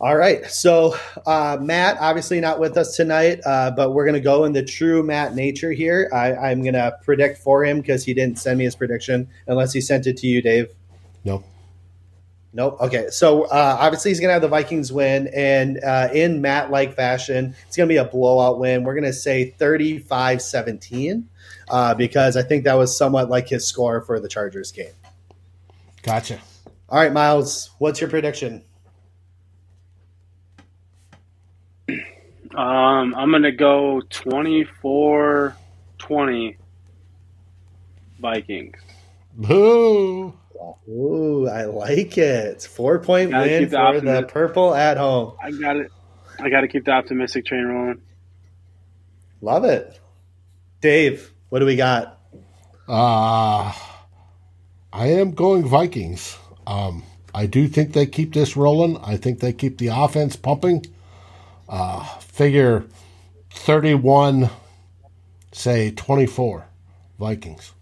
[0.00, 0.46] All right.
[0.46, 0.96] So,
[1.26, 4.64] uh, Matt, obviously not with us tonight, uh, but we're going to go in the
[4.64, 6.08] true Matt nature here.
[6.10, 9.74] I, am going to predict for him because he didn't send me his prediction unless
[9.74, 10.68] he sent it to you, Dave.
[11.22, 11.44] No.
[12.54, 12.78] Nope.
[12.80, 13.08] Okay.
[13.10, 15.28] So, uh, obviously, he's going to have the Vikings win.
[15.34, 18.84] And uh, in Matt like fashion, it's going to be a blowout win.
[18.84, 21.28] We're going to say 35 17
[21.68, 24.94] uh, because I think that was somewhat like his score for the Chargers game.
[26.02, 26.40] Gotcha.
[26.88, 28.64] All right, Miles, what's your prediction?
[32.54, 35.56] Um, I'm going to go 24
[35.98, 36.56] 20
[38.18, 38.76] Vikings.
[39.34, 40.34] Boo.
[40.88, 42.62] Ooh, I like it.
[42.62, 45.34] Four point win the for the purple at home.
[45.42, 45.90] I got it.
[46.38, 48.02] I got to keep the optimistic train rolling.
[49.40, 49.98] Love it.
[50.80, 52.18] Dave, what do we got?
[52.88, 53.72] Uh,
[54.92, 56.36] I am going Vikings.
[56.66, 58.98] Um, I do think they keep this rolling.
[58.98, 60.84] I think they keep the offense pumping.
[61.68, 62.86] Uh, figure
[63.50, 64.48] 31,
[65.52, 66.66] say 24
[67.18, 67.74] Vikings.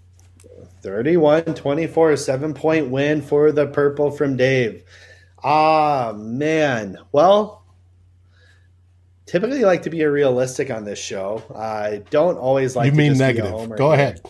[0.82, 4.82] 31 24, seven point win for the purple from Dave.
[5.44, 6.98] Ah, man.
[7.12, 7.62] Well,
[9.26, 11.40] typically like to be a realistic on this show.
[11.54, 13.76] I don't always like you mean negative.
[13.76, 14.20] Go ahead.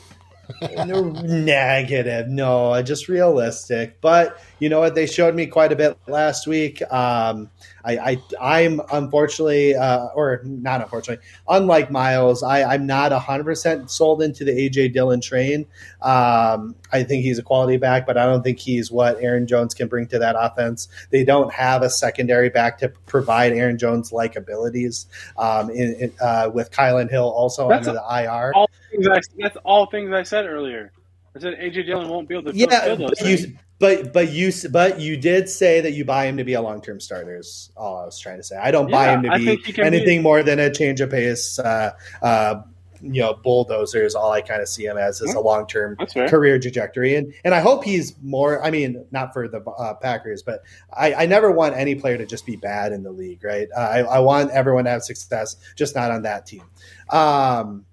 [0.61, 2.29] negative.
[2.29, 4.03] No, I just realistic.
[4.03, 4.95] But you know what?
[4.95, 6.83] They showed me quite a bit last week.
[6.93, 7.51] Um,
[7.85, 13.91] I, I am unfortunately, uh, or not unfortunately, unlike Miles, I, I'm not hundred percent
[13.91, 15.67] sold into the AJ Dillon train.
[16.03, 19.75] Um, I think he's a quality back, but I don't think he's what Aaron Jones
[19.75, 20.89] can bring to that offense.
[21.11, 25.07] They don't have a secondary back to provide Aaron Jones like abilities.
[25.39, 28.53] Um, in, in, uh, with Kylan Hill also that's under the IR.
[28.55, 28.69] All
[29.11, 30.93] I, that's all things I said earlier.
[31.39, 33.21] I said AJ Dillon won't be able to yeah, those.
[33.21, 36.61] You, but but you but you did say that you buy him to be a
[36.61, 37.39] long term starter.
[37.39, 38.57] Is all I was trying to say.
[38.57, 40.23] I don't yeah, buy him to be anything be.
[40.23, 41.59] more than a change of pace.
[41.61, 42.63] Uh, uh,
[43.01, 45.97] you know, bulldozer is all I kind of see him as is a long term
[46.29, 48.65] career trajectory, and and I hope he's more.
[48.65, 50.63] I mean, not for the uh, Packers, but
[50.93, 53.69] I, I, never want any player to just be bad in the league, right?
[53.77, 56.65] Uh, I, I, want everyone to have success, just not on that team.
[57.11, 57.87] Um,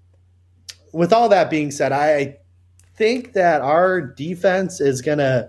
[0.92, 2.38] with all that being said, I
[2.96, 5.48] think that our defense is going to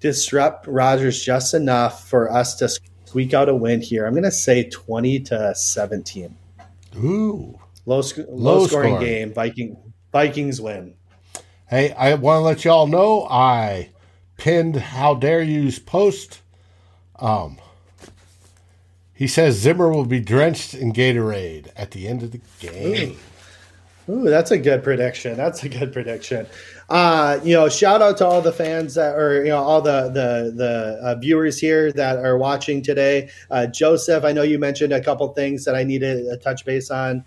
[0.00, 2.68] disrupt Rodgers just enough for us to
[3.06, 4.06] squeak out a win here.
[4.06, 6.36] I'm going to say 20 to 17.
[6.96, 7.58] Ooh.
[7.86, 9.32] Low, sc- low, low scoring game.
[9.32, 9.76] Viking
[10.12, 10.94] Vikings win.
[11.68, 13.90] Hey, I want to let y'all know I
[14.36, 16.40] pinned how dare you's post.
[17.18, 17.58] Um,
[19.12, 23.12] he says Zimmer will be drenched in Gatorade at the end of the game.
[23.12, 23.16] Ooh,
[24.08, 25.36] Ooh that's a good prediction.
[25.36, 26.46] That's a good prediction.
[26.88, 30.04] Uh, you know, shout out to all the fans that are, you know, all the
[30.04, 33.30] the the uh, viewers here that are watching today.
[33.50, 36.90] Uh, Joseph, I know you mentioned a couple things that I needed to touch base
[36.90, 37.24] on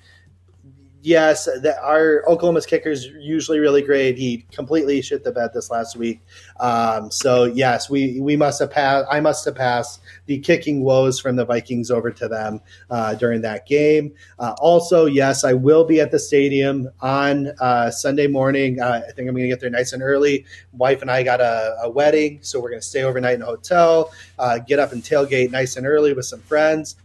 [1.01, 4.17] yes, the, our Oklahoma's kicker is usually really great.
[4.17, 6.21] He completely shit the bed this last week.
[6.59, 9.07] Um, so yes, we we must have passed.
[9.09, 13.41] I must have passed the kicking woes from the Vikings over to them uh, during
[13.41, 14.13] that game.
[14.37, 18.79] Uh, also, yes, I will be at the stadium on uh, Sunday morning.
[18.79, 20.45] Uh, I think I'm going to get there nice and early.
[20.73, 23.45] Wife and I got a, a wedding, so we're going to stay overnight in a
[23.45, 24.11] hotel.
[24.37, 26.95] Uh, get up and tailgate nice and early with some friends.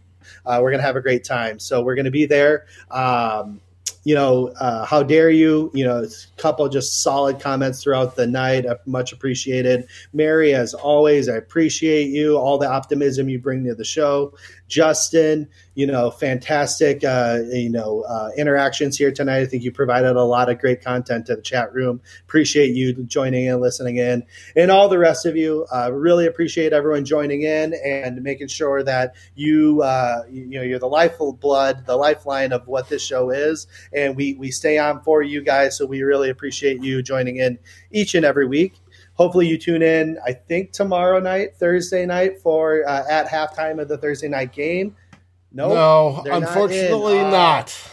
[0.45, 1.59] Uh, we're going to have a great time.
[1.59, 2.65] So we're going to be there.
[2.91, 3.61] Um,
[4.05, 5.71] you know, uh, how dare you?
[5.73, 6.07] You know, a
[6.37, 8.65] couple just solid comments throughout the night.
[8.85, 9.87] Much appreciated.
[10.13, 14.33] Mary, as always, I appreciate you, all the optimism you bring to the show.
[14.67, 19.41] Justin, you know, fantastic, uh, you know, uh, interactions here tonight.
[19.41, 22.01] I think you provided a lot of great content to the chat room.
[22.23, 24.23] Appreciate you joining and listening in,
[24.55, 25.65] and all the rest of you.
[25.73, 30.79] Uh, really appreciate everyone joining in and making sure that you, uh, you know, you're
[30.79, 35.21] the lifeblood, the lifeline of what this show is, and we we stay on for
[35.21, 35.77] you guys.
[35.77, 37.59] So we really appreciate you joining in
[37.91, 38.75] each and every week
[39.15, 40.17] hopefully you tune in.
[40.25, 44.95] I think tomorrow night, Thursday night, for uh, at halftime of the Thursday night game.
[45.51, 47.25] Nope, no, unfortunately not.
[47.25, 47.91] Uh, not.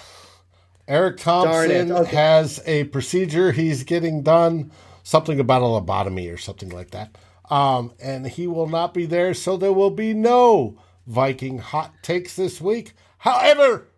[0.88, 2.16] Eric Thompson okay.
[2.16, 4.72] has a procedure he's getting done,
[5.04, 7.16] something about a lobotomy or something like that.
[7.50, 12.36] Um, and he will not be there, so there will be no Viking hot takes
[12.36, 12.94] this week.
[13.18, 13.88] However,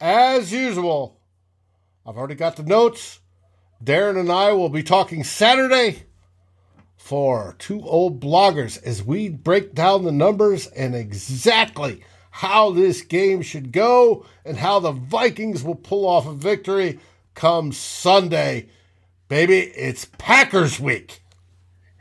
[0.00, 1.20] as usual,
[2.04, 3.20] I've already got the notes.
[3.82, 6.04] Darren and I will be talking Saturday
[7.02, 12.00] for two old bloggers as we break down the numbers and exactly
[12.30, 17.00] how this game should go and how the Vikings will pull off a victory
[17.34, 18.68] come Sunday.
[19.26, 21.21] Baby, it's Packers week.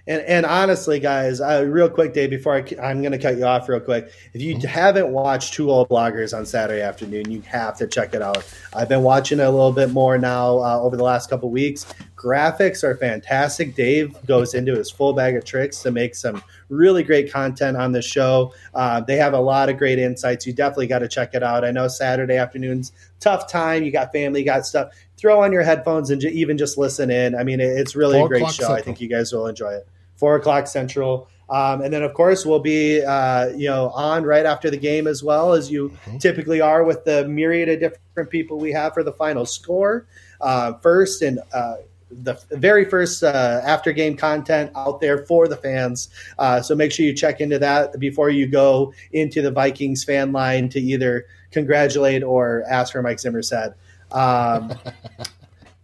[0.08, 3.45] And, and honestly, guys, uh, real quick, Dave, before I, I'm going to cut you
[3.45, 4.12] off real quick.
[4.34, 4.68] If you mm-hmm.
[4.68, 8.43] haven't watched Two Old Bloggers on Saturday afternoon, you have to check it out.
[8.74, 11.86] I've been watching it a little bit more now uh, over the last couple weeks.
[12.16, 13.76] Graphics are fantastic.
[13.76, 17.91] Dave goes into his full bag of tricks to make some really great content on
[17.91, 18.54] the show.
[18.74, 20.45] Uh, they have a lot of great insights.
[20.45, 21.66] You definitely got to check it out.
[21.66, 23.84] I know Saturday afternoons, tough time.
[23.84, 24.93] You got family, you got stuff.
[25.22, 27.36] Throw on your headphones and j- even just listen in.
[27.36, 28.64] I mean, it's really Four a great show.
[28.64, 28.78] Central.
[28.78, 29.88] I think you guys will enjoy it.
[30.16, 31.30] Four o'clock Central.
[31.48, 35.06] Um, and then, of course, we'll be uh, you know on right after the game
[35.06, 36.18] as well as you mm-hmm.
[36.18, 40.08] typically are with the myriad of different people we have for the final score.
[40.40, 41.76] Uh, first and uh,
[42.12, 46.10] the very first uh, after game content out there for the fans.
[46.40, 50.32] Uh, so make sure you check into that before you go into the Vikings fan
[50.32, 53.74] line to either congratulate or ask for Mike Zimmer said.
[54.12, 54.74] Um,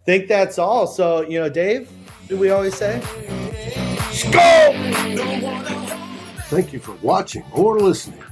[0.05, 0.87] think that's all.
[0.87, 1.89] So you know, Dave,
[2.27, 3.01] do we always say?
[4.09, 4.73] Skol!
[6.45, 8.23] Thank you for watching or listening.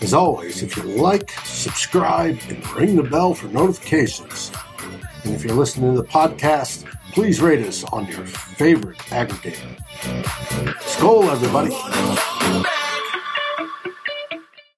[0.00, 4.52] As always, if you like, subscribe, and ring the bell for notifications.
[5.24, 9.76] And if you're listening to the podcast, please rate us on your favorite aggregator.
[10.80, 12.76] Skol, everybody.